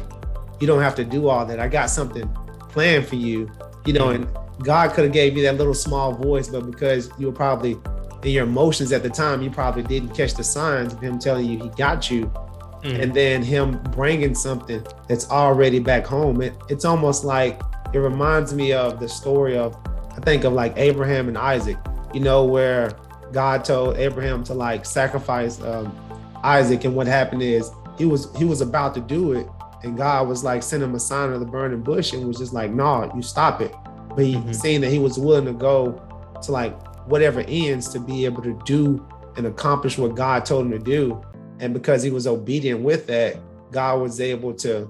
you 0.59 0.67
don't 0.67 0.81
have 0.81 0.95
to 0.95 1.03
do 1.03 1.27
all 1.27 1.45
that. 1.45 1.59
I 1.59 1.67
got 1.67 1.89
something 1.89 2.33
planned 2.69 3.07
for 3.07 3.15
you, 3.15 3.51
you 3.85 3.93
know, 3.93 4.07
mm-hmm. 4.07 4.23
and 4.23 4.65
God 4.65 4.93
could 4.93 5.03
have 5.03 5.13
gave 5.13 5.35
you 5.35 5.43
that 5.43 5.57
little 5.57 5.73
small 5.73 6.13
voice, 6.13 6.47
but 6.47 6.69
because 6.69 7.11
you 7.19 7.27
were 7.27 7.33
probably 7.33 7.77
in 8.27 8.33
your 8.33 8.43
emotions 8.43 8.91
at 8.91 9.03
the 9.03 9.09
time, 9.09 9.41
you 9.41 9.49
probably 9.49 9.83
didn't 9.83 10.09
catch 10.09 10.33
the 10.33 10.43
signs 10.43 10.93
of 10.93 11.01
him 11.01 11.17
telling 11.17 11.45
you 11.45 11.57
he 11.57 11.69
got 11.69 12.11
you. 12.11 12.25
Mm. 12.83 13.01
And 13.01 13.13
then 13.13 13.41
him 13.41 13.81
bringing 13.91 14.35
something 14.35 14.85
that's 15.07 15.29
already 15.31 15.79
back 15.79 16.05
home. 16.05 16.41
It, 16.41 16.53
it's 16.69 16.85
almost 16.85 17.23
like 17.23 17.59
it 17.93 17.99
reminds 17.99 18.53
me 18.53 18.73
of 18.73 18.99
the 18.99 19.09
story 19.09 19.57
of 19.57 19.75
I 20.11 20.19
think 20.21 20.43
of 20.43 20.53
like 20.53 20.73
Abraham 20.77 21.27
and 21.27 21.37
Isaac, 21.37 21.77
you 22.13 22.19
know, 22.19 22.43
where 22.43 22.91
God 23.31 23.63
told 23.63 23.97
Abraham 23.97 24.43
to 24.45 24.53
like 24.53 24.85
sacrifice 24.85 25.61
um, 25.61 25.95
Isaac, 26.43 26.83
and 26.83 26.95
what 26.95 27.07
happened 27.07 27.41
is 27.41 27.71
he 27.97 28.05
was 28.05 28.35
he 28.35 28.45
was 28.45 28.61
about 28.61 28.93
to 28.95 28.99
do 28.99 29.33
it, 29.33 29.47
and 29.83 29.97
God 29.97 30.27
was 30.27 30.43
like 30.43 30.63
sending 30.63 30.89
him 30.89 30.95
a 30.95 30.99
sign 30.99 31.31
of 31.31 31.39
the 31.39 31.45
burning 31.45 31.81
bush, 31.81 32.13
and 32.13 32.25
was 32.27 32.37
just 32.37 32.53
like, 32.53 32.71
"No, 32.71 33.05
nah, 33.05 33.15
you 33.15 33.21
stop 33.21 33.61
it." 33.61 33.73
But 34.09 34.25
he 34.25 34.35
mm-hmm. 34.35 34.51
saying 34.51 34.81
that 34.81 34.91
he 34.91 34.99
was 34.99 35.17
willing 35.17 35.45
to 35.45 35.53
go 35.53 36.01
to 36.43 36.51
like 36.51 36.75
whatever 37.07 37.43
ends 37.47 37.89
to 37.89 37.99
be 37.99 38.25
able 38.25 38.41
to 38.43 38.59
do 38.65 39.05
and 39.35 39.45
accomplish 39.45 39.97
what 39.97 40.15
God 40.15 40.45
told 40.45 40.65
him 40.65 40.71
to 40.71 40.79
do, 40.79 41.21
and 41.59 41.73
because 41.73 42.03
he 42.03 42.11
was 42.11 42.27
obedient 42.27 42.81
with 42.81 43.07
that, 43.07 43.39
God 43.71 44.01
was 44.01 44.21
able 44.21 44.53
to 44.55 44.89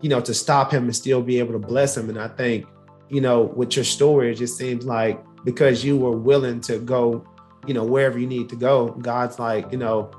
you 0.00 0.08
know, 0.08 0.20
to 0.20 0.34
stop 0.34 0.70
him 0.72 0.84
and 0.84 0.94
still 0.94 1.22
be 1.22 1.38
able 1.38 1.52
to 1.52 1.58
bless 1.58 1.96
him. 1.96 2.08
And 2.08 2.18
I 2.18 2.28
think, 2.28 2.66
you 3.08 3.20
know, 3.20 3.42
with 3.42 3.76
your 3.76 3.84
story, 3.84 4.30
it 4.30 4.36
just 4.36 4.56
seems 4.56 4.84
like 4.84 5.20
because 5.44 5.84
you 5.84 5.96
were 5.96 6.16
willing 6.16 6.60
to 6.62 6.78
go, 6.78 7.26
you 7.66 7.74
know, 7.74 7.84
wherever 7.84 8.18
you 8.18 8.26
need 8.26 8.48
to 8.50 8.56
go, 8.56 8.90
God's 8.90 9.38
like, 9.38 9.70
you 9.72 9.78
know, 9.78 10.10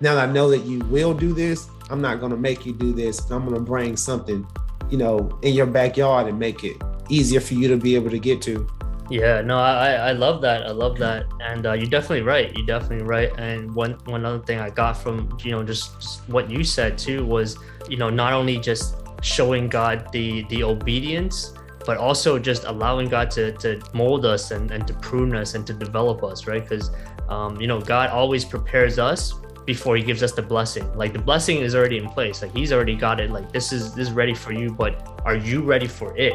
now 0.00 0.14
that 0.14 0.28
I 0.28 0.32
know 0.32 0.50
that 0.50 0.64
you 0.64 0.80
will 0.90 1.14
do 1.14 1.32
this, 1.32 1.68
I'm 1.90 2.00
not 2.00 2.18
going 2.18 2.32
to 2.32 2.36
make 2.36 2.66
you 2.66 2.72
do 2.72 2.92
this. 2.92 3.30
I'm 3.30 3.44
going 3.44 3.54
to 3.54 3.60
bring 3.60 3.96
something, 3.96 4.46
you 4.90 4.98
know, 4.98 5.38
in 5.42 5.54
your 5.54 5.66
backyard 5.66 6.26
and 6.26 6.38
make 6.38 6.64
it 6.64 6.76
easier 7.08 7.40
for 7.40 7.54
you 7.54 7.68
to 7.68 7.76
be 7.76 7.94
able 7.94 8.10
to 8.10 8.18
get 8.18 8.42
to. 8.42 8.66
Yeah, 9.10 9.42
no, 9.42 9.58
I 9.58 9.92
I 9.92 10.12
love 10.12 10.40
that. 10.42 10.66
I 10.66 10.70
love 10.70 10.96
that, 10.98 11.26
and 11.40 11.66
uh, 11.66 11.72
you're 11.72 11.90
definitely 11.90 12.22
right. 12.22 12.50
You're 12.56 12.66
definitely 12.66 13.04
right. 13.04 13.30
And 13.38 13.74
one 13.74 13.92
one 14.06 14.24
other 14.24 14.38
thing 14.38 14.58
I 14.60 14.70
got 14.70 14.96
from 14.96 15.36
you 15.44 15.50
know 15.50 15.62
just, 15.62 16.22
what 16.28 16.50
you 16.50 16.64
said 16.64 16.96
too 16.96 17.24
was 17.26 17.58
you 17.88 17.98
know 17.98 18.08
not 18.08 18.32
only 18.32 18.58
just 18.58 18.96
showing 19.20 19.68
God 19.68 20.10
the 20.10 20.44
the 20.44 20.62
obedience, 20.62 21.52
but 21.84 21.98
also 21.98 22.38
just 22.38 22.64
allowing 22.64 23.08
God 23.10 23.30
to 23.32 23.52
to 23.58 23.82
mold 23.92 24.24
us 24.24 24.52
and, 24.52 24.70
and 24.70 24.86
to 24.86 24.94
prune 24.94 25.36
us 25.36 25.54
and 25.54 25.66
to 25.66 25.74
develop 25.74 26.24
us, 26.24 26.46
right? 26.46 26.62
Because 26.66 26.90
um, 27.28 27.60
you 27.60 27.66
know, 27.66 27.80
God 27.80 28.10
always 28.10 28.44
prepares 28.44 28.98
us 28.98 29.34
before 29.66 29.96
he 29.96 30.02
gives 30.02 30.22
us 30.22 30.32
the 30.32 30.42
blessing. 30.42 30.90
Like 30.96 31.12
the 31.12 31.18
blessing 31.18 31.58
is 31.58 31.74
already 31.74 31.98
in 31.98 32.08
place. 32.08 32.42
Like 32.42 32.54
he's 32.54 32.72
already 32.72 32.94
got 32.94 33.20
it. 33.20 33.30
Like 33.30 33.52
this 33.52 33.72
is 33.72 33.94
this 33.94 34.08
is 34.08 34.14
ready 34.14 34.34
for 34.34 34.52
you, 34.52 34.72
but 34.72 35.20
are 35.24 35.36
you 35.36 35.62
ready 35.62 35.86
for 35.86 36.16
it? 36.16 36.34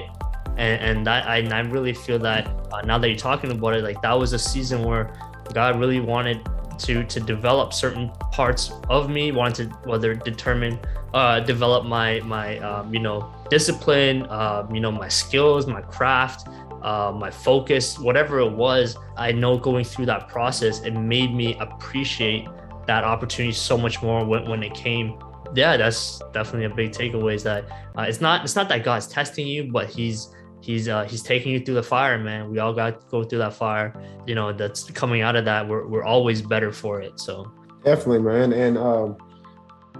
And 0.59 0.99
and 0.99 1.07
I, 1.07 1.37
and 1.37 1.53
I 1.53 1.59
really 1.61 1.93
feel 1.93 2.19
that 2.19 2.47
uh, 2.71 2.81
now 2.81 2.97
that 2.97 3.07
you're 3.07 3.17
talking 3.17 3.51
about 3.51 3.75
it, 3.75 3.83
like 3.83 4.01
that 4.01 4.13
was 4.13 4.33
a 4.33 4.39
season 4.39 4.83
where 4.83 5.13
God 5.53 5.79
really 5.79 6.01
wanted 6.01 6.47
to 6.79 7.03
to 7.03 7.19
develop 7.19 7.73
certain 7.73 8.09
parts 8.31 8.71
of 8.89 9.09
me, 9.09 9.31
wanted 9.31 9.69
to 9.69 9.75
whether 9.89 10.13
determine 10.13 10.77
uh, 11.13 11.39
develop 11.39 11.85
my 11.85 12.19
my 12.21 12.57
um, 12.59 12.93
you 12.93 12.99
know 12.99 13.33
discipline, 13.49 14.23
uh, 14.23 14.67
you 14.71 14.79
know 14.79 14.91
my 14.91 15.07
skills, 15.07 15.65
my 15.65 15.81
craft, 15.81 16.47
uh, 16.81 17.11
my 17.15 17.31
focus, 17.31 17.97
whatever 17.97 18.39
it 18.39 18.51
was. 18.51 18.97
I 19.17 19.31
know 19.31 19.57
going 19.57 19.85
through 19.85 20.07
that 20.07 20.27
process, 20.27 20.81
it 20.81 20.91
made 20.91 21.33
me 21.33 21.57
appreciate 21.59 22.47
that 22.87 23.03
opportunity 23.03 23.53
so 23.53 23.77
much 23.77 24.01
more 24.01 24.25
when, 24.25 24.47
when 24.49 24.63
it 24.63 24.73
came. 24.73 25.19
Yeah, 25.55 25.77
that's 25.77 26.21
definitely 26.33 26.65
a 26.65 26.75
big 26.75 26.91
takeaway. 26.91 27.35
Is 27.35 27.43
that 27.43 27.65
uh, 27.97 28.03
it's 28.03 28.21
not 28.21 28.43
it's 28.43 28.55
not 28.55 28.69
that 28.69 28.83
God's 28.83 29.07
testing 29.07 29.47
you, 29.47 29.71
but 29.71 29.89
He's 29.89 30.29
he's 30.61 30.87
uh, 30.87 31.03
he's 31.03 31.21
taking 31.21 31.51
you 31.51 31.59
through 31.59 31.75
the 31.75 31.83
fire, 31.83 32.17
man. 32.17 32.51
We 32.51 32.59
all 32.59 32.73
got 32.73 33.01
to 33.01 33.07
go 33.07 33.23
through 33.23 33.39
that 33.39 33.53
fire. 33.53 33.93
You 34.27 34.35
know, 34.35 34.51
that's 34.53 34.89
coming 34.91 35.21
out 35.21 35.35
of 35.35 35.45
that. 35.45 35.67
We're 35.67 35.87
we're 35.87 36.03
always 36.03 36.41
better 36.41 36.71
for 36.71 37.01
it. 37.01 37.19
So 37.19 37.51
definitely, 37.83 38.19
man. 38.19 38.53
And 38.53 38.77
um, 38.77 39.17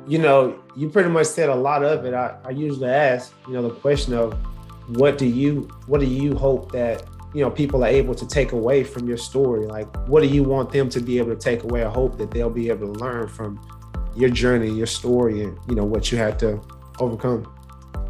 you 0.08 0.18
know, 0.18 0.60
you 0.76 0.90
pretty 0.90 1.10
much 1.10 1.28
said 1.28 1.50
a 1.50 1.56
lot 1.56 1.84
of 1.84 2.06
it. 2.06 2.14
I, 2.14 2.38
I 2.46 2.50
usually 2.52 2.90
ask, 2.90 3.34
you 3.48 3.54
know, 3.54 3.62
the 3.62 3.76
question 3.76 4.14
of 4.14 4.34
what 4.98 5.18
do 5.18 5.26
you 5.26 5.70
what 5.88 6.00
do 6.00 6.08
you 6.08 6.36
hope 6.36 6.72
that 6.72 7.04
you 7.34 7.42
know 7.44 7.52
people 7.52 7.84
are 7.84 7.88
able 7.90 8.16
to 8.16 8.28
take 8.28 8.52
away 8.52 8.84
from 8.84 9.08
your 9.08 9.18
story? 9.18 9.66
Like, 9.66 9.88
what 10.08 10.22
do 10.22 10.28
you 10.28 10.44
want 10.44 10.72
them 10.72 10.90
to 10.90 11.00
be 11.00 11.18
able 11.20 11.36
to 11.36 11.40
take 11.40 11.64
away? 11.64 11.84
I 11.84 11.90
hope 11.90 12.18
that 12.18 12.32
they'll 12.32 12.50
be 12.50 12.70
able 12.70 12.94
to 12.94 13.00
learn 13.00 13.28
from 13.28 13.60
your 14.16 14.30
journey, 14.30 14.70
your 14.72 14.88
story, 14.88 15.44
and 15.44 15.58
you 15.68 15.76
know 15.76 15.86
what 15.86 16.12
you 16.12 16.18
had 16.18 16.40
to 16.40 16.60
overcome. 17.00 17.52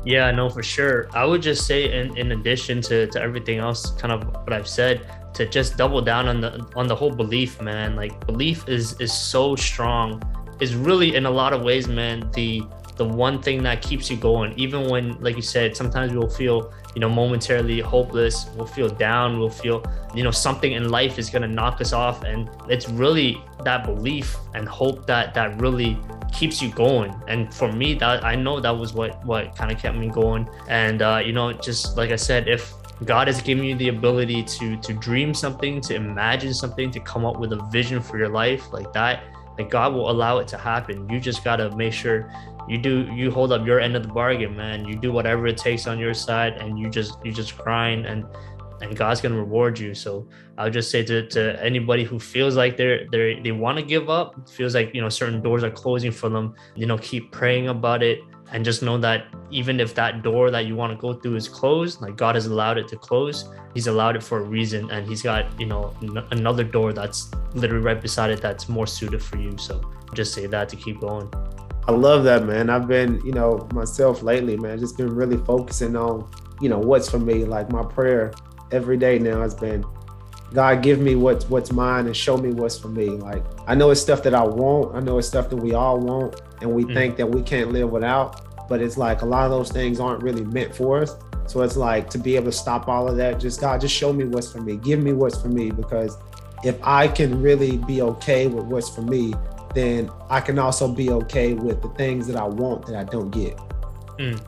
Yeah, 0.05 0.31
no, 0.31 0.49
for 0.49 0.63
sure. 0.63 1.09
I 1.13 1.25
would 1.25 1.41
just 1.41 1.67
say, 1.67 1.99
in, 1.99 2.17
in 2.17 2.31
addition 2.31 2.81
to, 2.83 3.07
to 3.07 3.21
everything 3.21 3.59
else, 3.59 3.91
kind 3.91 4.13
of 4.13 4.27
what 4.27 4.53
I've 4.53 4.67
said, 4.67 5.05
to 5.33 5.45
just 5.45 5.77
double 5.77 6.01
down 6.01 6.27
on 6.27 6.41
the 6.41 6.65
on 6.75 6.87
the 6.87 6.95
whole 6.95 7.11
belief, 7.11 7.61
man. 7.61 7.95
Like 7.95 8.25
belief 8.25 8.67
is 8.67 8.99
is 8.99 9.13
so 9.13 9.55
strong 9.55 10.21
is 10.59 10.75
really 10.75 11.15
in 11.15 11.25
a 11.25 11.31
lot 11.31 11.53
of 11.53 11.61
ways, 11.61 11.87
man, 11.87 12.29
the 12.33 12.63
the 12.99 13.05
one 13.05 13.41
thing 13.41 13.63
that 13.63 13.81
keeps 13.81 14.11
you 14.11 14.17
going 14.17 14.53
even 14.59 14.89
when 14.89 15.17
like 15.21 15.37
you 15.37 15.41
said 15.41 15.75
sometimes 15.75 16.11
we'll 16.11 16.29
feel 16.29 16.73
you 16.93 16.99
know 16.99 17.07
momentarily 17.07 17.79
hopeless 17.79 18.47
we'll 18.57 18.67
feel 18.67 18.89
down 18.89 19.39
we'll 19.39 19.49
feel 19.49 19.81
you 20.13 20.21
know 20.21 20.31
something 20.31 20.73
in 20.73 20.89
life 20.89 21.17
is 21.17 21.29
going 21.29 21.41
to 21.41 21.47
knock 21.47 21.79
us 21.79 21.93
off 21.93 22.23
and 22.23 22.49
it's 22.67 22.89
really 22.89 23.41
that 23.63 23.85
belief 23.85 24.35
and 24.53 24.67
hope 24.67 25.07
that 25.07 25.33
that 25.33 25.57
really 25.61 25.97
keeps 26.31 26.61
you 26.61 26.69
going 26.69 27.13
and 27.27 27.53
for 27.53 27.71
me 27.71 27.93
that 27.93 28.23
i 28.23 28.35
know 28.35 28.59
that 28.59 28.71
was 28.71 28.93
what 28.93 29.23
what 29.25 29.55
kind 29.55 29.71
of 29.71 29.77
kept 29.77 29.97
me 29.97 30.07
going 30.07 30.47
and 30.67 31.01
uh 31.01 31.21
you 31.23 31.33
know 31.33 31.51
just 31.53 31.97
like 31.97 32.11
i 32.11 32.15
said 32.15 32.47
if 32.47 32.73
God 33.05 33.27
has 33.27 33.41
given 33.41 33.63
you 33.63 33.75
the 33.75 33.87
ability 33.87 34.43
to 34.43 34.75
to 34.75 34.93
dream 34.93 35.33
something, 35.33 35.79
to 35.81 35.95
imagine 35.95 36.53
something, 36.53 36.91
to 36.91 36.99
come 36.99 37.25
up 37.25 37.39
with 37.39 37.53
a 37.53 37.63
vision 37.71 38.01
for 38.01 38.17
your 38.17 38.27
life 38.27 38.73
like 38.73 38.91
that. 38.91 39.23
Like 39.57 39.69
God 39.69 39.93
will 39.93 40.11
allow 40.11 40.39
it 40.39 40.49
to 40.49 40.57
happen. 40.57 41.07
You 41.09 41.17
just 41.17 41.41
gotta 41.45 41.73
make 41.77 41.93
sure 41.93 42.29
you 42.69 42.77
do 42.77 43.11
you 43.13 43.31
hold 43.31 43.51
up 43.51 43.65
your 43.65 43.79
end 43.79 43.95
of 43.95 44.03
the 44.03 44.13
bargain 44.13 44.55
man 44.55 44.85
you 44.85 44.95
do 44.95 45.11
whatever 45.11 45.47
it 45.47 45.57
takes 45.57 45.87
on 45.87 45.97
your 45.97 46.13
side 46.13 46.53
and 46.61 46.77
you 46.77 46.87
just 46.87 47.17
you 47.25 47.31
just 47.31 47.57
grind 47.57 48.05
and 48.05 48.25
and 48.81 48.95
god's 48.95 49.21
going 49.21 49.33
to 49.33 49.39
reward 49.39 49.77
you 49.77 49.93
so 49.93 50.27
i'll 50.57 50.69
just 50.69 50.89
say 50.91 51.03
to, 51.03 51.27
to 51.27 51.61
anybody 51.63 52.03
who 52.03 52.19
feels 52.19 52.55
like 52.55 52.77
they're 52.77 53.07
they 53.11 53.39
they 53.43 53.51
want 53.51 53.77
to 53.77 53.83
give 53.83 54.09
up 54.09 54.49
feels 54.49 54.75
like 54.75 54.93
you 54.93 55.01
know 55.01 55.09
certain 55.09 55.41
doors 55.41 55.63
are 55.63 55.71
closing 55.71 56.11
for 56.11 56.29
them 56.29 56.55
you 56.75 56.85
know 56.85 56.97
keep 56.97 57.31
praying 57.31 57.67
about 57.67 58.01
it 58.03 58.19
and 58.51 58.65
just 58.65 58.81
know 58.81 58.97
that 58.97 59.25
even 59.51 59.79
if 59.79 59.93
that 59.93 60.23
door 60.23 60.49
that 60.49 60.65
you 60.65 60.75
want 60.75 60.91
to 60.91 60.97
go 60.97 61.13
through 61.13 61.35
is 61.35 61.47
closed 61.47 62.01
like 62.01 62.15
god 62.15 62.35
has 62.35 62.47
allowed 62.47 62.77
it 62.77 62.87
to 62.87 62.95
close 62.97 63.49
he's 63.73 63.87
allowed 63.87 64.15
it 64.15 64.23
for 64.23 64.39
a 64.39 64.43
reason 64.43 64.89
and 64.91 65.07
he's 65.07 65.21
got 65.21 65.59
you 65.59 65.65
know 65.65 65.95
n- 66.01 66.25
another 66.31 66.63
door 66.63 66.93
that's 66.93 67.31
literally 67.53 67.83
right 67.83 68.01
beside 68.01 68.31
it 68.31 68.41
that's 68.41 68.67
more 68.69 68.87
suited 68.87 69.21
for 69.21 69.37
you 69.37 69.55
so 69.57 69.81
just 70.13 70.33
say 70.33 70.47
that 70.47 70.67
to 70.69 70.75
keep 70.75 70.99
going 70.99 71.29
I 71.89 71.91
love 71.91 72.23
that, 72.25 72.45
man. 72.45 72.69
I've 72.69 72.87
been, 72.87 73.19
you 73.25 73.31
know, 73.31 73.67
myself 73.73 74.21
lately, 74.21 74.55
man, 74.55 74.77
just 74.77 74.95
been 74.95 75.09
really 75.09 75.37
focusing 75.37 75.95
on, 75.95 76.29
you 76.61 76.69
know, 76.69 76.77
what's 76.77 77.09
for 77.09 77.17
me. 77.17 77.45
Like 77.45 77.71
my 77.71 77.83
prayer 77.83 78.31
every 78.71 78.97
day 78.97 79.19
now 79.19 79.41
has 79.41 79.55
been, 79.55 79.85
God, 80.53 80.81
give 80.81 80.99
me 80.99 81.15
what's 81.15 81.47
what's 81.49 81.71
mine 81.71 82.07
and 82.07 82.15
show 82.15 82.37
me 82.37 82.51
what's 82.51 82.77
for 82.77 82.87
me. 82.87 83.07
Like 83.07 83.43
I 83.67 83.75
know 83.75 83.91
it's 83.91 84.01
stuff 84.01 84.23
that 84.23 84.33
I 84.33 84.43
want. 84.43 84.95
I 84.95 84.99
know 84.99 85.17
it's 85.17 85.27
stuff 85.27 85.49
that 85.49 85.57
we 85.57 85.73
all 85.73 85.99
want, 85.99 86.41
and 86.61 86.73
we 86.73 86.85
mm 86.85 86.93
think 86.93 87.17
that 87.17 87.29
we 87.29 87.41
can't 87.41 87.71
live 87.71 87.91
without. 87.91 88.67
But 88.67 88.81
it's 88.81 88.97
like 88.97 89.21
a 89.21 89.25
lot 89.25 89.45
of 89.45 89.51
those 89.51 89.71
things 89.71 89.99
aren't 89.99 90.23
really 90.23 90.43
meant 90.43 90.75
for 90.75 91.01
us. 91.01 91.15
So 91.45 91.61
it's 91.61 91.77
like 91.77 92.09
to 92.11 92.17
be 92.17 92.35
able 92.35 92.45
to 92.45 92.51
stop 92.51 92.87
all 92.87 93.07
of 93.07 93.17
that. 93.17 93.39
Just 93.39 93.61
God, 93.61 93.81
just 93.81 93.95
show 93.95 94.11
me 94.13 94.25
what's 94.25 94.51
for 94.51 94.61
me. 94.61 94.77
Give 94.77 95.01
me 95.01 95.13
what's 95.13 95.39
for 95.41 95.49
me 95.49 95.71
because 95.71 96.17
if 96.63 96.77
I 96.83 97.07
can 97.07 97.41
really 97.41 97.77
be 97.77 98.01
okay 98.01 98.47
with 98.47 98.65
what's 98.65 98.89
for 98.89 99.01
me, 99.01 99.33
then 99.73 100.09
I 100.29 100.41
can 100.41 100.59
also 100.59 100.87
be 100.87 101.11
okay 101.11 101.53
with 101.53 101.81
the 101.81 101.89
things 101.89 102.27
that 102.27 102.35
I 102.35 102.45
want 102.45 102.85
that 102.87 102.95
I 102.95 103.03
don't 103.03 103.29
get. 103.29 103.57
Mm. 104.17 104.41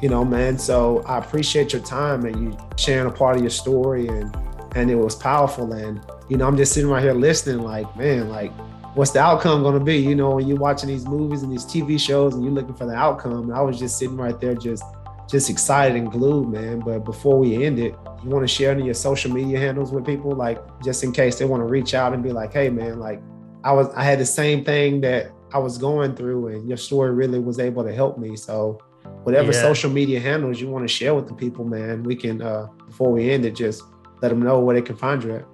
You 0.00 0.08
know, 0.08 0.24
man. 0.24 0.58
So 0.58 1.02
I 1.06 1.18
appreciate 1.18 1.72
your 1.72 1.82
time 1.82 2.24
and 2.24 2.36
you 2.42 2.58
sharing 2.76 3.06
a 3.06 3.14
part 3.14 3.36
of 3.36 3.42
your 3.42 3.50
story 3.50 4.08
and 4.08 4.34
and 4.76 4.90
it 4.90 4.94
was 4.94 5.14
powerful. 5.14 5.72
And, 5.72 6.00
you 6.28 6.36
know, 6.36 6.46
I'm 6.46 6.56
just 6.56 6.72
sitting 6.72 6.88
right 6.88 7.02
here 7.02 7.12
listening, 7.12 7.64
like, 7.64 7.94
man, 7.96 8.28
like, 8.28 8.52
what's 8.94 9.10
the 9.10 9.20
outcome 9.20 9.62
gonna 9.62 9.80
be? 9.80 9.96
You 9.96 10.14
know, 10.14 10.36
when 10.36 10.46
you're 10.46 10.58
watching 10.58 10.88
these 10.88 11.06
movies 11.06 11.42
and 11.42 11.52
these 11.52 11.64
TV 11.64 11.98
shows 11.98 12.34
and 12.34 12.44
you're 12.44 12.52
looking 12.52 12.74
for 12.74 12.86
the 12.86 12.94
outcome. 12.94 13.50
And 13.50 13.54
I 13.54 13.60
was 13.60 13.78
just 13.78 13.98
sitting 13.98 14.16
right 14.16 14.40
there 14.40 14.54
just 14.54 14.84
just 15.30 15.48
excited 15.48 15.96
and 15.96 16.10
glued, 16.10 16.48
man. 16.48 16.80
But 16.80 17.04
before 17.04 17.38
we 17.38 17.64
end 17.64 17.78
it, 17.78 17.94
you 18.22 18.30
want 18.30 18.42
to 18.42 18.52
share 18.52 18.72
any 18.72 18.80
of 18.80 18.86
your 18.86 18.94
social 18.94 19.32
media 19.32 19.60
handles 19.60 19.92
with 19.92 20.04
people, 20.04 20.32
like 20.32 20.58
just 20.82 21.04
in 21.04 21.12
case 21.12 21.38
they 21.38 21.44
want 21.44 21.60
to 21.60 21.66
reach 21.66 21.94
out 21.94 22.12
and 22.12 22.22
be 22.22 22.32
like, 22.32 22.52
hey 22.52 22.68
man, 22.68 22.98
like 22.98 23.22
I 23.62 23.72
was 23.72 23.92
I 23.94 24.02
had 24.02 24.18
the 24.18 24.26
same 24.26 24.64
thing 24.64 25.00
that 25.02 25.30
I 25.52 25.58
was 25.58 25.78
going 25.78 26.14
through, 26.16 26.48
and 26.48 26.68
your 26.68 26.76
story 26.76 27.12
really 27.12 27.38
was 27.38 27.58
able 27.58 27.84
to 27.84 27.92
help 27.94 28.18
me. 28.18 28.36
So, 28.36 28.80
whatever 29.24 29.52
yeah. 29.52 29.62
social 29.62 29.90
media 29.90 30.20
handles 30.20 30.60
you 30.60 30.68
want 30.68 30.86
to 30.86 30.92
share 30.92 31.14
with 31.14 31.28
the 31.28 31.34
people, 31.34 31.64
man, 31.64 32.02
we 32.02 32.16
can 32.16 32.42
uh, 32.42 32.66
before 32.86 33.12
we 33.12 33.30
end 33.30 33.44
it, 33.44 33.54
just 33.54 33.82
let 34.22 34.28
them 34.28 34.40
know 34.40 34.60
where 34.60 34.74
they 34.74 34.82
can 34.82 34.96
find 34.96 35.22
you 35.22 35.34
at. 35.36 35.44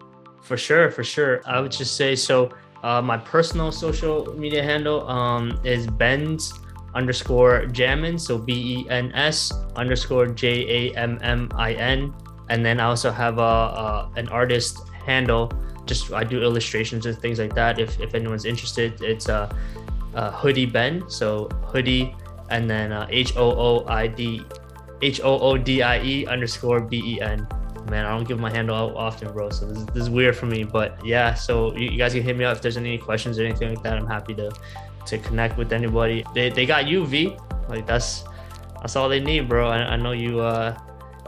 For 0.43 0.57
sure, 0.57 0.91
for 0.91 1.05
sure. 1.05 1.43
I 1.47 1.61
would 1.61 1.73
just 1.73 1.97
say 1.97 2.15
so. 2.15 2.51
Uh, 2.83 3.03
my 3.03 3.17
personal 3.17 3.73
social 3.73 4.33
media 4.39 4.63
handle 4.63 5.09
um, 5.09 5.59
is 5.65 5.87
Ben's 5.87 6.53
underscore 6.95 7.67
Jammin. 7.67 8.19
So 8.19 8.39
B 8.39 8.53
E 8.79 8.91
N 8.91 9.13
S 9.13 9.53
underscore 9.75 10.27
J 10.27 10.93
A 10.93 10.97
M 10.97 11.19
M 11.23 11.51
I 11.55 11.73
N. 11.75 12.15
And 12.49 12.65
then 12.65 12.79
I 12.79 12.85
also 12.85 13.11
have 13.11 13.39
a, 13.39 13.43
a 13.43 14.13
an 14.17 14.29
artist 14.29 14.89
handle 15.05 15.51
just 15.87 16.13
I 16.13 16.25
do 16.25 16.43
illustrations 16.43 17.07
and 17.07 17.17
things 17.17 17.39
like 17.39 17.55
that. 17.55 17.79
If, 17.79 17.99
if 18.01 18.15
anyone's 18.15 18.45
interested, 18.45 19.01
it's 19.03 19.29
uh, 19.29 19.53
uh 20.15 20.31
hoodie 20.33 20.67
Ben. 20.67 21.09
So 21.09 21.49
hoodie 21.65 22.15
and 22.51 22.69
then 22.69 22.93
uh, 22.93 23.07
H 23.11 23.37
O 23.37 23.51
O 23.51 23.87
I 23.87 24.07
D 24.07 24.43
H 25.03 25.21
O 25.23 25.39
O 25.39 25.57
D 25.57 25.83
I 25.83 26.03
E 26.03 26.27
underscore 26.27 26.81
B 26.81 27.03
E 27.05 27.21
N. 27.21 27.47
Man, 27.91 28.05
I 28.05 28.17
don't 28.17 28.27
give 28.27 28.41
my 28.41 28.51
handle 28.51 28.75
out 28.75 28.97
often, 28.97 29.33
bro. 29.33 29.49
So 29.51 29.67
this, 29.67 29.85
this 29.85 30.03
is 30.03 30.11
weird 30.11 30.37
for 30.37 30.47
me. 30.47 30.65
But 30.65 31.05
yeah, 31.07 31.35
so 31.35 31.77
you, 31.77 31.91
you 31.91 31.99
guys 31.99 32.15
can 32.15 32.23
hit 32.23 32.37
me 32.37 32.45
up 32.45 32.57
if 32.57 32.63
there's 32.63 32.77
any 32.77 32.99
questions 32.99 33.39
or 33.39 33.45
anything 33.45 33.69
like 33.69 33.83
that. 33.85 33.97
I'm 33.97 34.07
happy 34.07 34.35
to 34.35 34.51
to 35.07 35.19
connect 35.19 35.57
with 35.57 35.73
anybody. 35.73 36.25
They, 36.35 36.51
they 36.51 36.67
got 36.67 36.89
you, 36.89 37.07
V. 37.07 37.37
Like 37.69 37.87
that's 37.87 38.25
that's 38.81 38.97
all 38.97 39.09
they 39.09 39.21
need, 39.21 39.49
bro. 39.49 39.69
I, 39.69 39.95
I 39.95 39.97
know 39.97 40.13
you 40.13 40.41
uh 40.41 40.77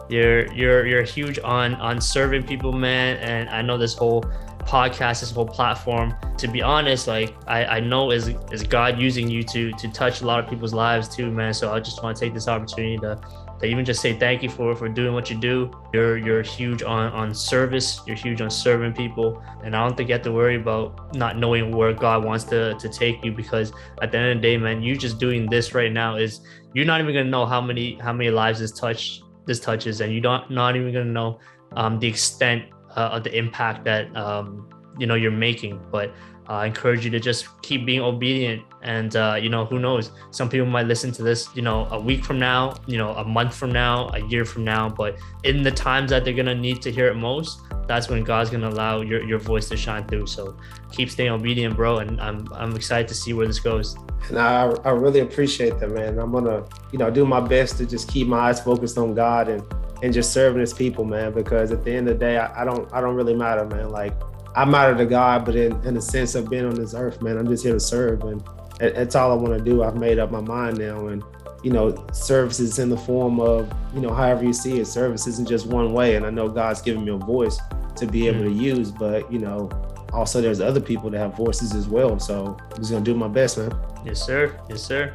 you're 0.09 0.52
you're 0.52 0.87
you're 0.87 1.02
huge 1.02 1.38
on 1.44 1.74
on 1.76 2.00
serving 2.00 2.44
people, 2.44 2.72
man. 2.72 3.18
And 3.18 3.48
I 3.50 3.62
know 3.62 3.78
this 3.78 3.94
whole 3.94 4.24
podcast, 4.68 5.20
this 5.20 5.31
whole 5.31 5.46
platform. 5.46 6.14
To 6.37 6.46
be 6.46 6.61
honest, 6.61 7.09
like 7.09 7.35
I, 7.46 7.64
I 7.64 7.81
know 7.81 8.11
is 8.11 8.28
is 8.52 8.62
God 8.62 9.00
using 9.00 9.28
you 9.28 9.42
to 9.44 9.72
to 9.72 9.88
touch 9.88 10.20
a 10.20 10.26
lot 10.26 10.44
of 10.44 10.48
people's 10.48 10.74
lives 10.74 11.09
too, 11.09 11.31
man. 11.31 11.54
So 11.54 11.72
I 11.72 11.81
just 11.81 12.02
want 12.02 12.16
to 12.16 12.20
take 12.24 12.35
this 12.35 12.48
opportunity 12.48 12.98
to 12.98 13.18
to 13.61 13.66
even 13.66 13.85
just 13.85 14.00
say 14.00 14.16
thank 14.16 14.42
you 14.42 14.50
for 14.50 14.76
for 14.76 14.88
doing 14.88 15.14
what 15.14 15.31
you 15.31 15.40
do. 15.40 15.70
You're 15.92 16.18
you're 16.18 16.42
huge 16.42 16.83
on 16.83 17.12
on 17.12 17.35
service. 17.35 18.00
You're 18.07 18.16
huge 18.16 18.40
on 18.42 18.50
serving 18.50 18.92
people, 18.92 19.42
and 19.64 19.74
I 19.74 19.85
don't 19.85 19.96
think 19.96 20.11
you 20.11 20.14
have 20.14 20.22
to 20.22 20.33
worry 20.33 20.57
about 20.57 21.16
not 21.16 21.38
knowing 21.38 21.74
where 21.74 21.92
God 21.92 22.24
wants 22.24 22.44
to 22.44 22.74
to 22.74 22.88
take 22.88 23.24
you 23.24 23.33
because 23.33 23.72
at 24.02 24.12
the 24.12 24.18
end 24.18 24.31
of 24.31 24.37
the 24.37 24.42
day, 24.42 24.57
man, 24.59 24.83
you 24.83 24.96
just 24.96 25.18
doing 25.18 25.46
this 25.46 25.74
right 25.74 25.92
now 25.92 26.16
is 26.16 26.40
you're 26.74 26.87
not 26.87 27.00
even 27.00 27.14
gonna 27.14 27.31
know 27.31 27.46
how 27.46 27.61
many 27.61 27.98
how 27.98 28.12
many 28.12 28.31
lives 28.31 28.61
this 28.61 28.72
touch 28.72 29.22
this 29.46 29.61
touches, 29.61 30.02
and 30.02 30.12
you 30.12 30.20
don't 30.20 30.50
not 30.50 30.76
even 30.76 30.92
gonna 30.92 31.07
know 31.07 31.40
um, 31.72 31.98
the 31.98 32.07
extent 32.07 32.64
uh, 32.99 33.11
of 33.15 33.23
the 33.23 33.33
impact 33.39 33.85
that 33.85 34.15
um, 34.17 34.69
you 34.99 35.07
know 35.07 35.15
you're 35.15 35.31
making. 35.31 35.81
But 35.93 36.11
uh, 36.49 36.65
I 36.65 36.67
encourage 36.67 37.05
you 37.05 37.11
to 37.13 37.21
just 37.21 37.47
keep 37.63 37.87
being 37.87 38.01
obedient, 38.01 38.63
and 38.83 39.15
uh, 39.15 39.39
you 39.41 39.49
know 39.49 39.65
who 39.65 39.79
knows, 39.79 40.11
some 40.31 40.49
people 40.49 40.67
might 40.67 40.87
listen 40.87 41.13
to 41.13 41.23
this, 41.23 41.49
you 41.55 41.63
know, 41.63 41.87
a 41.93 42.01
week 42.01 42.25
from 42.25 42.39
now, 42.41 42.75
you 42.87 42.99
know, 42.99 43.11
a 43.15 43.25
month 43.25 43.55
from 43.55 43.71
now, 43.71 44.09
a 44.15 44.21
year 44.27 44.45
from 44.45 44.65
now. 44.65 44.89
But 44.89 45.17
in 45.45 45.63
the 45.63 45.71
times 45.71 46.11
that 46.11 46.25
they're 46.25 46.35
gonna 46.35 46.55
need 46.55 46.83
to 46.83 46.91
hear 46.91 47.07
it 47.07 47.15
most, 47.15 47.61
that's 47.87 48.09
when 48.09 48.25
God's 48.25 48.51
gonna 48.51 48.69
allow 48.69 49.01
your, 49.01 49.23
your 49.23 49.39
voice 49.39 49.69
to 49.69 49.77
shine 49.77 50.05
through. 50.09 50.27
So 50.27 50.57
keep 50.91 51.09
staying 51.09 51.31
obedient, 51.31 51.77
bro, 51.77 51.99
and 51.99 52.21
I'm 52.21 52.49
I'm 52.53 52.75
excited 52.75 53.07
to 53.09 53.15
see 53.15 53.33
where 53.33 53.47
this 53.47 53.61
goes. 53.61 53.97
And 54.29 54.39
I 54.41 54.65
I 54.85 54.91
really 54.91 55.21
appreciate 55.21 55.79
that, 55.79 55.91
man. 55.91 56.19
I'm 56.19 56.33
gonna 56.33 56.65
you 56.91 56.99
know 56.99 57.11
do 57.11 57.25
my 57.25 57.41
best 57.41 57.79
to 57.79 57.87
just 57.87 58.09
keep 58.09 58.27
my 58.27 58.49
eyes 58.49 58.61
focused 58.61 58.99
on 58.99 59.15
God 59.15 59.49
and 59.49 59.63
and 60.03 60.13
just 60.13 60.33
serving 60.33 60.61
his 60.61 60.73
people, 60.73 61.05
man. 61.05 61.33
Because 61.33 61.73
at 61.73 61.85
the 61.85 61.93
end 61.93 62.09
of 62.09 62.19
the 62.19 62.25
day, 62.25 62.39
I, 62.39 62.63
I 62.63 62.65
don't 62.65 62.93
I 62.93 63.01
don't 63.01 63.15
really 63.15 63.35
matter, 63.35 63.65
man. 63.67 63.91
Like 63.91 64.15
I 64.57 64.65
matter 64.65 64.97
to 64.97 65.07
God, 65.07 65.45
but 65.45 65.57
in, 65.57 65.73
in 65.85 65.95
the 65.95 66.01
sense 66.01 66.35
of 66.35 66.51
being 66.51 66.65
on 66.65 66.75
this 66.75 66.95
earth, 66.95 67.23
man, 67.23 67.39
I'm 67.39 67.47
just 67.47 67.65
here 67.65 67.75
to 67.75 67.81
serve, 67.81 68.23
and 68.23 68.43
that's 68.79 69.15
all 69.15 69.33
I 69.33 69.35
want 69.35 69.57
to 69.59 69.65
do. 69.65 69.83
I've 69.83 69.97
made 69.97 70.19
up 70.19 70.31
my 70.31 70.41
mind 70.41 70.79
now, 70.79 71.09
and 71.09 71.23
you 71.63 71.71
know, 71.71 72.07
services 72.13 72.79
in 72.79 72.89
the 72.89 72.97
form 72.97 73.41
of 73.41 73.73
you 73.95 74.01
know, 74.01 74.13
however 74.13 74.45
you 74.45 74.53
see 74.53 74.81
it, 74.81 74.87
service 74.87 75.27
isn't 75.27 75.49
just 75.49 75.67
one 75.67 75.93
way. 75.93 76.17
And 76.17 76.25
I 76.27 76.31
know 76.31 76.49
God's 76.49 76.83
given 76.83 77.05
me 77.05 77.13
a 77.13 77.17
voice 77.17 77.59
to 77.97 78.07
be 78.07 78.29
able 78.29 78.45
to 78.45 78.51
mm-hmm. 78.51 78.61
use, 78.61 78.91
but 78.91 79.31
you 79.33 79.39
know, 79.39 79.71
also 80.13 80.41
there's 80.41 80.61
other 80.61 80.81
people 80.81 81.11
that 81.11 81.19
have 81.19 81.37
voices 81.37 81.75
as 81.75 81.89
well. 81.89 82.19
So 82.19 82.57
I'm 82.73 82.77
just 82.79 82.91
gonna 82.91 83.05
do 83.05 83.15
my 83.15 83.29
best, 83.29 83.59
man. 83.59 83.73
Yes, 84.05 84.25
sir. 84.25 84.59
Yes, 84.69 84.83
sir. 84.83 85.15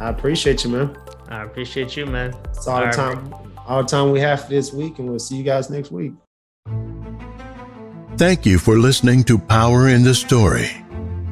I 0.00 0.08
appreciate 0.08 0.64
you, 0.64 0.70
man. 0.70 0.96
I 1.28 1.44
appreciate 1.44 1.96
you, 1.96 2.06
man. 2.06 2.34
It's 2.50 2.66
all, 2.66 2.80
all 2.80 2.86
the 2.86 2.92
time. 2.92 3.30
Right 3.30 3.53
all 3.66 3.82
the 3.82 3.88
time 3.88 4.10
we 4.10 4.20
have 4.20 4.44
for 4.44 4.50
this 4.50 4.72
week, 4.72 4.98
and 4.98 5.08
we'll 5.08 5.18
see 5.18 5.36
you 5.36 5.42
guys 5.42 5.70
next 5.70 5.90
week. 5.90 6.12
Thank 8.16 8.46
you 8.46 8.58
for 8.58 8.78
listening 8.78 9.24
to 9.24 9.38
Power 9.38 9.88
in 9.88 10.04
the 10.04 10.14
Story. 10.14 10.70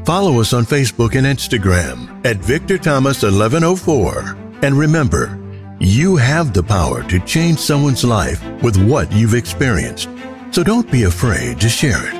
Follow 0.05 0.40
us 0.40 0.53
on 0.53 0.64
Facebook 0.64 1.14
and 1.14 1.27
Instagram 1.27 2.25
at 2.27 2.38
Victor 2.38 2.77
Thomas 2.77 3.23
1104. 3.23 4.37
And 4.62 4.77
remember, 4.77 5.38
you 5.79 6.16
have 6.16 6.53
the 6.53 6.62
power 6.62 7.05
to 7.05 7.21
change 7.21 7.59
someone's 7.59 8.05
life 8.05 8.42
with 8.62 8.77
what 8.88 9.12
you've 9.12 9.35
experienced. 9.35 10.09
So 10.51 10.64
don't 10.64 10.90
be 10.90 11.05
afraid 11.05 11.61
to 11.61 11.68
share 11.68 12.01
it. 12.05 12.14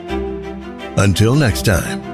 Until 0.97 1.35
next 1.35 1.65
time. 1.65 2.12